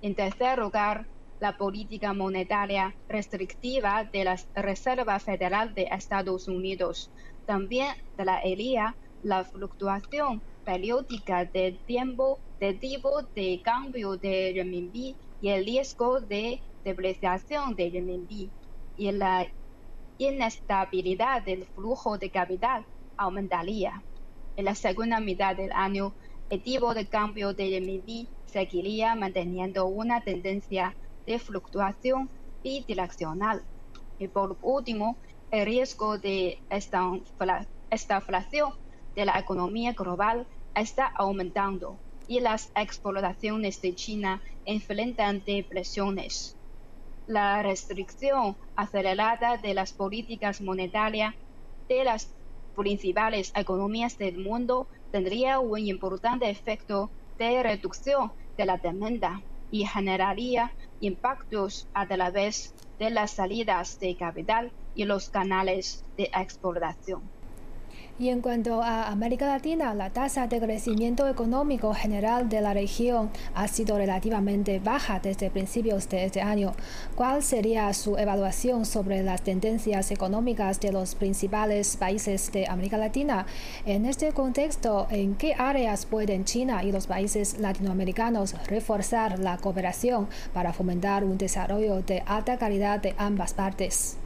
En 0.00 0.14
tercer 0.14 0.58
lugar, 0.58 1.10
la 1.38 1.58
política 1.58 2.14
monetaria 2.14 2.96
restrictiva 3.06 4.08
de 4.10 4.24
la 4.24 4.36
Reserva 4.54 5.18
Federal 5.20 5.74
de 5.74 5.88
Estados 5.90 6.48
Unidos 6.48 7.12
también 7.44 7.94
traería 8.16 8.96
la 9.20 9.44
fluctuación 9.44 10.42
periódica 10.64 11.44
de 11.44 11.82
tiempo 11.86 12.40
de 12.58 12.74
tipo 12.74 13.10
de 13.34 13.60
cambio 13.62 14.16
de 14.16 14.52
renminbi 14.56 15.18
y 15.38 15.48
el 15.50 15.66
riesgo 15.66 16.20
de 16.22 16.62
depreciación 16.82 17.74
de 17.74 17.90
renminbi 17.92 18.54
y 18.96 19.12
la 19.12 19.46
inestabilidad 20.18 21.42
del 21.44 21.66
flujo 21.66 22.16
de 22.18 22.30
capital 22.30 22.86
aumentaría. 23.18 24.06
En 24.60 24.66
la 24.66 24.74
segunda 24.74 25.20
mitad 25.20 25.56
del 25.56 25.72
año, 25.72 26.14
el 26.50 26.62
tipo 26.62 26.92
de 26.92 27.08
cambio 27.08 27.54
de 27.54 27.70
renminbi 27.70 28.28
seguiría 28.44 29.14
manteniendo 29.14 29.86
una 29.86 30.20
tendencia 30.20 30.94
de 31.24 31.38
fluctuación 31.38 32.28
bidireccional. 32.62 33.64
Y 34.18 34.28
por 34.28 34.58
último, 34.60 35.16
el 35.50 35.64
riesgo 35.64 36.18
de 36.18 36.58
estaflación 37.88 38.74
de 39.16 39.24
la 39.24 39.38
economía 39.38 39.94
global 39.94 40.46
está 40.74 41.06
aumentando 41.06 41.98
y 42.28 42.40
las 42.40 42.70
exportaciones 42.74 43.80
de 43.80 43.94
China 43.94 44.42
enfrentan 44.66 45.42
depresiones. 45.42 46.58
La 47.26 47.62
restricción 47.62 48.58
acelerada 48.76 49.56
de 49.56 49.72
las 49.72 49.94
políticas 49.94 50.60
monetarias 50.60 51.34
de 51.88 52.04
las 52.04 52.34
principales 52.74 53.50
economías 53.54 54.16
del 54.16 54.38
mundo 54.38 54.88
tendría 55.10 55.60
un 55.60 55.78
importante 55.78 56.48
efecto 56.50 57.12
de 57.38 57.62
reducción 57.62 58.32
de 58.56 58.66
la 58.66 58.78
demanda 58.78 59.42
y 59.70 59.86
generaría 59.86 60.74
impactos 60.98 61.88
a 61.94 62.06
través 62.06 62.74
de 62.98 63.10
las 63.10 63.32
salidas 63.32 63.98
de 63.98 64.16
capital 64.16 64.72
y 64.94 65.04
los 65.04 65.30
canales 65.30 66.04
de 66.16 66.30
exportación. 66.34 67.30
Y 68.20 68.28
en 68.28 68.42
cuanto 68.42 68.82
a 68.82 69.08
América 69.08 69.46
Latina, 69.46 69.94
la 69.94 70.10
tasa 70.10 70.46
de 70.46 70.60
crecimiento 70.60 71.26
económico 71.26 71.94
general 71.94 72.50
de 72.50 72.60
la 72.60 72.74
región 72.74 73.30
ha 73.54 73.66
sido 73.66 73.96
relativamente 73.96 74.78
baja 74.78 75.20
desde 75.20 75.48
principios 75.48 76.06
de 76.10 76.26
este 76.26 76.42
año. 76.42 76.74
¿Cuál 77.14 77.42
sería 77.42 77.90
su 77.94 78.18
evaluación 78.18 78.84
sobre 78.84 79.22
las 79.22 79.40
tendencias 79.40 80.10
económicas 80.10 80.78
de 80.80 80.92
los 80.92 81.14
principales 81.14 81.96
países 81.96 82.52
de 82.52 82.66
América 82.66 82.98
Latina? 82.98 83.46
En 83.86 84.04
este 84.04 84.32
contexto, 84.32 85.06
¿en 85.10 85.34
qué 85.34 85.54
áreas 85.54 86.04
pueden 86.04 86.44
China 86.44 86.84
y 86.84 86.92
los 86.92 87.06
países 87.06 87.58
latinoamericanos 87.58 88.54
reforzar 88.66 89.38
la 89.38 89.56
cooperación 89.56 90.28
para 90.52 90.74
fomentar 90.74 91.24
un 91.24 91.38
desarrollo 91.38 92.02
de 92.02 92.22
alta 92.26 92.58
calidad 92.58 93.00
de 93.00 93.14
ambas 93.16 93.54
partes? 93.54 94.19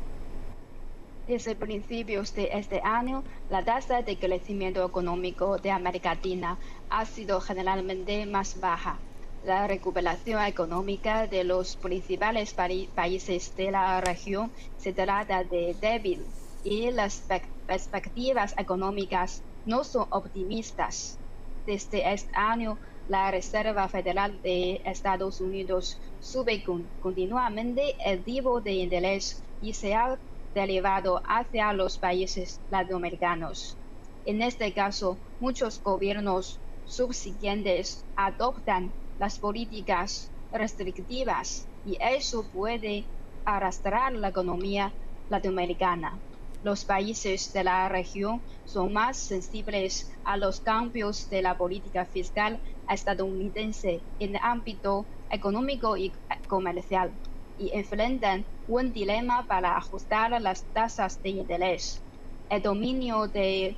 Desde 1.27 1.57
principios 1.57 2.35
de 2.35 2.51
este 2.53 2.83
año, 2.85 3.25
la 3.49 3.65
tasa 3.65 4.03
de 4.03 4.19
crecimiento 4.19 4.85
económico 4.85 5.57
de 5.57 5.71
América 5.71 6.15
Latina 6.15 6.59
ha 6.91 7.07
sido 7.07 7.41
generalmente 7.41 8.27
más 8.27 8.61
baja. 8.61 9.01
La 9.43 9.67
recuperación 9.67 10.45
económica 10.45 11.27
de 11.27 11.45
los 11.45 11.77
principales 11.77 12.53
países 12.53 13.55
de 13.57 13.71
la 13.71 14.03
región 14.03 14.53
se 14.77 14.93
trata 14.93 15.45
de 15.45 15.75
débil 15.81 16.27
y 16.63 16.91
las 16.91 17.27
perspectivas 17.67 18.55
económicas 18.59 19.43
no 19.65 19.83
son 19.83 20.07
optimistas. 20.11 21.19
Desde 21.65 22.13
este 22.13 22.31
año, 22.35 22.79
la 23.09 23.31
Reserva 23.31 23.89
Federal 23.89 24.43
de 24.43 24.83
Estados 24.85 25.41
Unidos 25.41 25.99
sube 26.19 26.63
continuamente 27.01 27.97
el 28.05 28.23
tipo 28.23 28.61
de 28.61 28.73
interés 28.73 29.43
y 29.63 29.73
se 29.73 29.95
ha 29.95 30.19
derivado 30.55 31.21
hacia 31.27 31.73
los 31.73 31.99
países 31.99 32.63
latinoamericanos. 32.71 33.77
En 34.25 34.41
este 34.41 34.73
caso, 34.73 35.19
muchos 35.39 35.83
gobiernos 35.83 36.63
subsiguientes 36.85 38.07
adoptan 38.17 38.95
las 39.19 39.39
políticas 39.39 40.33
restrictivas 40.51 41.69
y 41.85 41.99
eso 42.01 42.49
puede 42.51 43.11
arrastrar 43.45 44.13
la 44.13 44.29
economía 44.29 44.95
latinoamericana. 45.29 46.23
Los 46.63 46.85
países 46.87 47.53
de 47.53 47.65
la 47.65 47.89
región 47.91 48.43
son 48.65 48.93
más 48.95 49.19
sensibles 49.19 50.09
a 50.25 50.39
los 50.39 50.61
cambios 50.61 51.29
de 51.29 51.43
la 51.43 51.59
política 51.59 52.07
fiscal 52.07 52.63
estadounidense 52.89 54.07
en 54.19 54.37
el 54.37 54.41
ámbito 54.43 55.07
económico 55.29 55.97
y 55.99 56.13
comercial 56.47 57.19
y 57.57 57.71
enfrentan 57.77 58.47
un 58.67 58.93
dilema 58.93 59.47
para 59.47 59.77
ajustar 59.77 60.31
las 60.41 60.67
tasas 60.73 61.21
de 61.23 61.31
interés. 61.31 62.05
El 62.49 62.63
dominio 62.63 63.29
del 63.29 63.77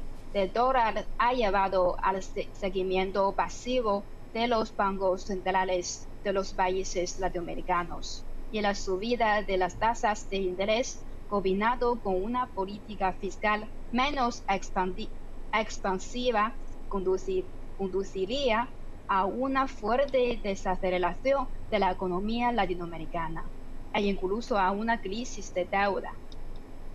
dólar 0.52 1.08
ha 1.18 1.32
llevado 1.32 1.96
al 2.02 2.22
seguimiento 2.22 3.34
pasivo 3.34 4.06
de 4.32 4.46
los 4.48 4.74
bancos 4.76 5.24
centrales 5.24 6.08
de 6.22 6.32
los 6.32 6.52
países 6.54 7.18
latinoamericanos 7.18 8.26
y 8.50 8.60
la 8.60 8.74
subida 8.74 9.42
de 9.42 9.56
las 9.56 9.78
tasas 9.78 10.28
de 10.28 10.36
interés 10.38 11.06
combinado 11.26 12.00
con 12.00 12.22
una 12.22 12.52
política 12.52 13.12
fiscal 13.12 13.72
menos 13.90 14.44
expansiva 15.52 16.60
conduciría 17.76 18.74
a 19.08 19.24
una 19.26 19.68
fuerte 19.68 20.40
desaceleración 20.42 21.48
de 21.70 21.78
la 21.78 21.90
economía 21.92 22.52
latinoamericana 22.52 23.52
e 23.96 24.02
incluso 24.02 24.58
a 24.58 24.70
una 24.72 25.00
crisis 25.00 25.52
de 25.54 25.66
deuda. 25.72 26.12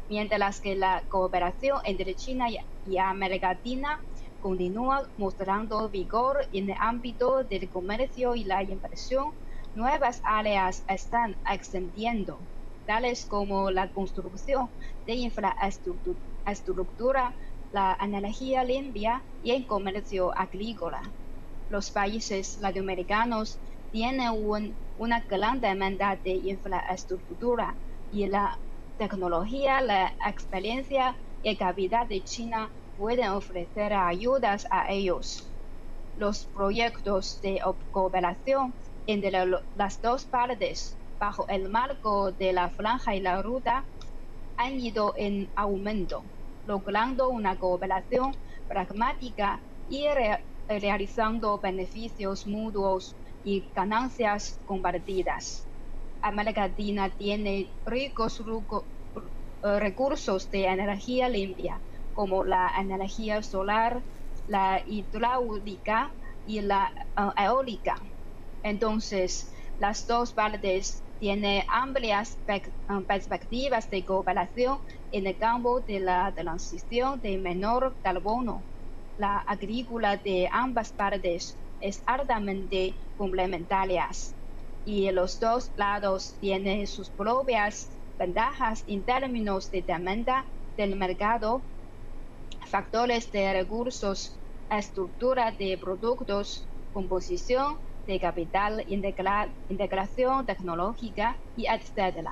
Mientras 0.07 0.61
que 0.61 0.75
la 0.75 1.03
cooperación 1.09 1.79
entre 1.83 2.13
China 2.15 2.45
y 2.85 2.97
América 2.97 3.53
Latina 3.53 3.99
continúa 4.39 5.09
mostrando 5.17 5.89
vigor 5.89 6.37
en 6.51 6.69
el 6.69 6.75
ámbito 6.79 7.43
del 7.43 7.69
comercio 7.69 8.35
y 8.35 8.43
la 8.43 8.61
inversión, 8.61 9.33
nuevas 9.73 10.21
áreas 10.23 10.83
están 10.87 11.37
extendiendo, 11.49 12.47
tales 12.85 13.25
como 13.25 13.71
la 13.71 13.91
construcción 13.91 14.69
de 15.07 15.15
infraestructura, 15.15 17.35
la 17.71 17.97
energía 17.99 18.63
limpia 18.63 19.25
y 19.41 19.51
el 19.51 19.65
comercio 19.65 20.37
agrícola. 20.37 21.01
Los 21.67 21.89
países 21.89 22.57
latinoamericanos 22.57 23.59
tienen 23.91 24.29
una 25.01 25.25
gran 25.27 25.59
demanda 25.59 26.15
de 26.23 26.29
infraestructura 26.29 27.75
y 28.11 28.27
la 28.27 28.61
tecnología, 28.97 29.81
la 29.81 30.13
experiencia 30.27 31.17
y 31.41 31.57
capacidad 31.57 32.05
de 32.07 32.23
China 32.23 32.71
pueden 32.95 33.29
ofrecer 33.29 33.93
ayudas 33.93 34.67
a 34.69 34.91
ellos. 34.91 35.55
Los 36.13 36.45
proyectos 36.45 37.39
de 37.41 37.59
cooperación 37.89 38.75
entre 39.07 39.31
las 39.73 39.99
dos 40.01 40.27
partes 40.27 40.99
bajo 41.19 41.47
el 41.47 41.67
marco 41.69 42.31
de 42.33 42.53
la 42.53 42.69
franja 42.69 43.15
y 43.15 43.21
la 43.21 43.41
ruta 43.41 43.89
han 44.55 44.79
ido 44.79 45.15
en 45.17 45.51
aumento, 45.55 46.25
logrando 46.63 47.29
una 47.29 47.57
cooperación 47.57 48.33
pragmática 48.67 49.63
y 49.87 50.05
realizando 50.67 51.59
beneficios 51.59 52.45
mutuos 52.45 53.17
y 53.43 53.71
ganancias 53.73 54.62
compartidas. 54.65 55.67
América 56.21 56.73
tiene 56.75 57.73
ricos 57.86 58.41
recursos 59.62 60.49
de 60.49 60.65
energía 60.65 61.30
limpia 61.30 61.82
como 62.13 62.43
la 62.43 62.71
energía 62.77 63.41
solar, 63.41 64.04
la 64.47 64.84
hidráulica 64.86 66.13
y 66.45 66.62
la 66.62 66.91
eh, 67.17 67.43
eólica. 67.45 67.95
Entonces, 68.63 69.51
las 69.77 70.06
dos 70.06 70.34
partes 70.34 71.04
tienen 71.19 71.63
amplias 71.69 72.38
eh, 72.47 72.62
perspectivas 73.08 73.89
de 73.89 74.04
cooperación 74.06 74.80
en 75.12 75.27
el 75.27 75.38
campo 75.38 75.82
de 75.82 75.99
la 75.99 76.34
transición 76.34 77.19
de 77.21 77.38
menor 77.38 77.97
carbono. 78.01 78.65
La 79.17 79.38
agrícola 79.38 80.17
de 80.17 80.49
ambas 80.51 80.91
partes 80.93 81.58
es 81.82 82.04
altamente 82.06 82.96
complementarias 83.17 84.36
y 84.86 85.12
los 85.12 85.39
dos 85.39 85.72
lados 85.76 86.38
tienen 86.39 86.88
sus 86.88 87.10
propias 87.10 87.89
ventajas 88.17 88.84
en 88.88 89.04
términos 89.04 89.70
de 89.72 89.82
demanda 89.82 90.46
del 90.78 90.96
mercado 90.96 91.62
factores 92.67 93.32
de 93.32 93.54
recursos, 93.54 94.39
estructura 94.70 95.52
de 95.52 95.78
productos, 95.78 96.70
composición 96.94 97.80
de 98.06 98.20
capital, 98.20 98.84
integración 98.88 100.46
tecnológica 100.46 101.38
y 101.56 101.65
etc. 101.67 102.28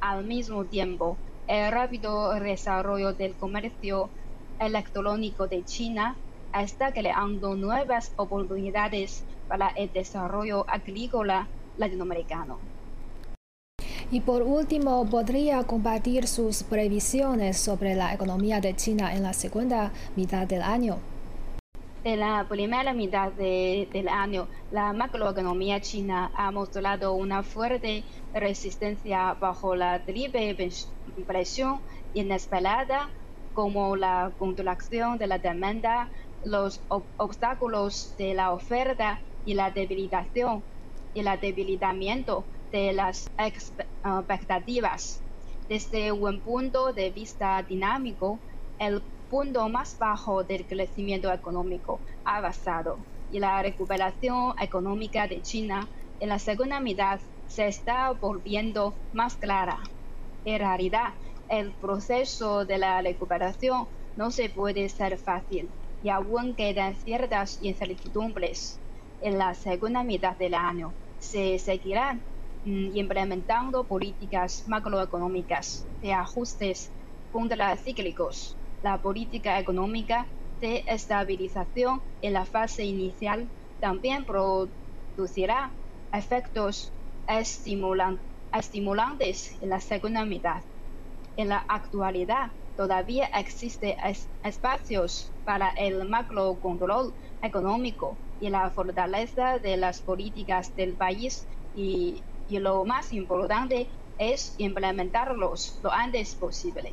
Al 0.00 0.24
mismo 0.24 0.66
tiempo, 0.66 1.18
el 1.46 1.72
rápido 1.72 2.32
desarrollo 2.34 3.12
del 3.14 3.36
comercio 3.36 4.12
electrónico 4.58 5.48
de 5.48 5.64
China 5.64 6.20
está 6.54 6.92
creando 6.92 7.54
nuevas 7.54 8.12
oportunidades 8.16 9.24
para 9.48 9.68
el 9.68 9.92
desarrollo 9.92 10.64
agrícola 10.68 11.46
latinoamericano. 11.76 12.58
Y 14.12 14.20
por 14.20 14.42
último, 14.42 15.06
¿podría 15.08 15.62
compartir 15.62 16.26
sus 16.26 16.64
previsiones 16.64 17.58
sobre 17.58 17.94
la 17.94 18.12
economía 18.12 18.60
de 18.60 18.74
China 18.74 19.14
en 19.14 19.22
la 19.22 19.32
segunda 19.32 19.92
mitad 20.16 20.48
del 20.48 20.62
año? 20.62 20.98
En 22.02 22.18
la 22.18 22.46
primera 22.48 22.94
mitad 22.94 23.30
del 23.32 24.08
año, 24.08 24.48
la 24.72 24.94
macroeconomía 24.94 25.82
china 25.82 26.30
ha 26.34 26.50
mostrado 26.50 27.12
una 27.12 27.42
fuerte 27.42 28.04
resistencia 28.32 29.34
bajo 29.34 29.76
la 29.76 30.02
triple 30.02 30.56
presión 31.26 31.80
inesperada, 32.14 33.10
como 33.52 33.96
la 33.96 34.32
contracción 34.38 35.18
de 35.18 35.26
la 35.26 35.38
demanda, 35.38 36.08
los 36.42 36.84
obstáculos 36.88 38.14
de 38.16 38.34
la 38.34 38.52
oferta 38.52 39.22
y 39.44 39.54
la 39.54 39.70
debilitación 39.70 40.64
y 41.12 41.20
el 41.20 41.40
debilitamiento 41.40 42.48
de 42.70 42.92
las 42.92 43.32
expectativas. 43.36 45.24
Desde 45.68 46.12
un 46.12 46.42
punto 46.42 46.92
de 46.92 47.10
vista 47.10 47.62
dinámico, 47.62 48.40
el 48.78 49.02
punto 49.28 49.68
más 49.68 49.96
bajo 49.98 50.44
del 50.44 50.66
crecimiento 50.66 51.32
económico 51.32 52.02
ha 52.24 52.40
basado 52.40 53.06
y 53.28 53.38
la 53.38 53.62
recuperación 53.62 54.54
económica 54.60 55.28
de 55.28 55.42
China 55.42 55.88
en 56.18 56.28
la 56.28 56.38
segunda 56.38 56.80
mitad 56.80 57.20
se 57.46 57.68
está 57.68 58.12
volviendo 58.12 58.98
más 59.12 59.36
clara. 59.36 59.78
En 60.44 60.58
realidad, 60.58 61.14
el 61.48 61.74
proceso 61.76 62.64
de 62.64 62.78
la 62.78 63.02
recuperación 63.02 63.88
no 64.16 64.30
se 64.30 64.50
puede 64.50 64.88
ser 64.88 65.18
fácil 65.18 65.72
y 66.00 66.08
aún 66.10 66.54
quedan 66.56 66.94
ciertas 66.96 67.60
incertidumbres. 67.62 68.82
En 69.20 69.38
la 69.38 69.54
segunda 69.54 70.02
mitad 70.04 70.36
del 70.36 70.54
año 70.54 70.96
se 71.18 71.58
seguirán 71.58 72.26
Mm, 72.64 72.90
implementando 72.94 73.86
políticas 73.86 74.64
macroeconómicas 74.66 75.88
de 76.02 76.12
ajustes 76.12 76.94
contracíclicos. 77.30 78.60
La 78.82 79.00
política 79.00 79.58
económica 79.58 80.30
de 80.60 80.84
estabilización 80.86 82.02
en 82.20 82.34
la 82.34 82.44
fase 82.44 82.84
inicial 82.84 83.50
también 83.78 84.26
producirá 84.26 85.78
efectos 86.12 86.94
estimulantes 88.52 89.56
en 89.62 89.68
la 89.70 89.80
segunda 89.80 90.24
mitad. 90.26 90.62
En 91.36 91.48
la 91.48 91.58
actualidad, 91.66 92.52
todavía 92.80 93.26
existen 93.26 93.94
espacios 94.42 95.30
para 95.44 95.68
el 95.70 96.08
macrocontrol 96.08 97.12
económico 97.42 98.16
y 98.40 98.48
la 98.48 98.70
fortaleza 98.70 99.58
de 99.58 99.76
las 99.76 100.00
políticas 100.00 100.74
del 100.76 100.94
país 100.94 101.46
y 101.76 102.22
y 102.50 102.58
lo 102.58 102.84
más 102.84 103.12
importante 103.12 103.86
es 104.18 104.54
implementarlos 104.58 105.78
lo 105.82 105.92
antes 105.92 106.34
posible. 106.34 106.92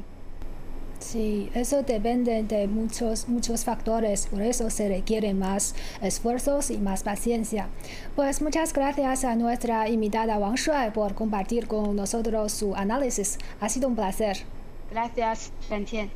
Sí, 0.99 1.51
eso 1.53 1.83
depende 1.83 2.41
de 2.43 2.67
muchos, 2.67 3.27
muchos 3.29 3.63
factores, 3.63 4.27
por 4.27 4.41
eso 4.41 4.69
se 4.71 4.87
requieren 4.89 5.37
más 5.37 5.75
esfuerzos 6.01 6.71
y 6.71 6.79
más 6.79 7.03
paciencia. 7.03 7.69
Pues 8.15 8.41
muchas 8.41 8.73
gracias 8.73 9.23
a 9.23 9.35
nuestra 9.35 9.89
invitada 9.89 10.39
Wang 10.39 10.55
Shuai 10.55 10.91
por 10.93 11.13
compartir 11.13 11.67
con 11.67 11.95
nosotros 11.95 12.51
su 12.51 12.73
análisis. 12.75 13.37
Ha 13.61 13.69
sido 13.69 13.87
un 13.89 13.95
placer. 13.95 14.56
Gracias, 14.91 15.51
Tian. 15.85 16.09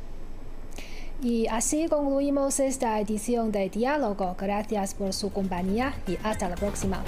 Y 1.22 1.46
así 1.46 1.86
concluimos 1.88 2.58
esta 2.58 2.98
edición 2.98 3.52
de 3.52 3.68
Diálogo. 3.68 4.34
Gracias 4.38 4.94
por 4.94 5.12
su 5.12 5.32
compañía 5.32 5.94
y 6.08 6.18
hasta 6.24 6.48
la 6.48 6.56
próxima. 6.56 7.04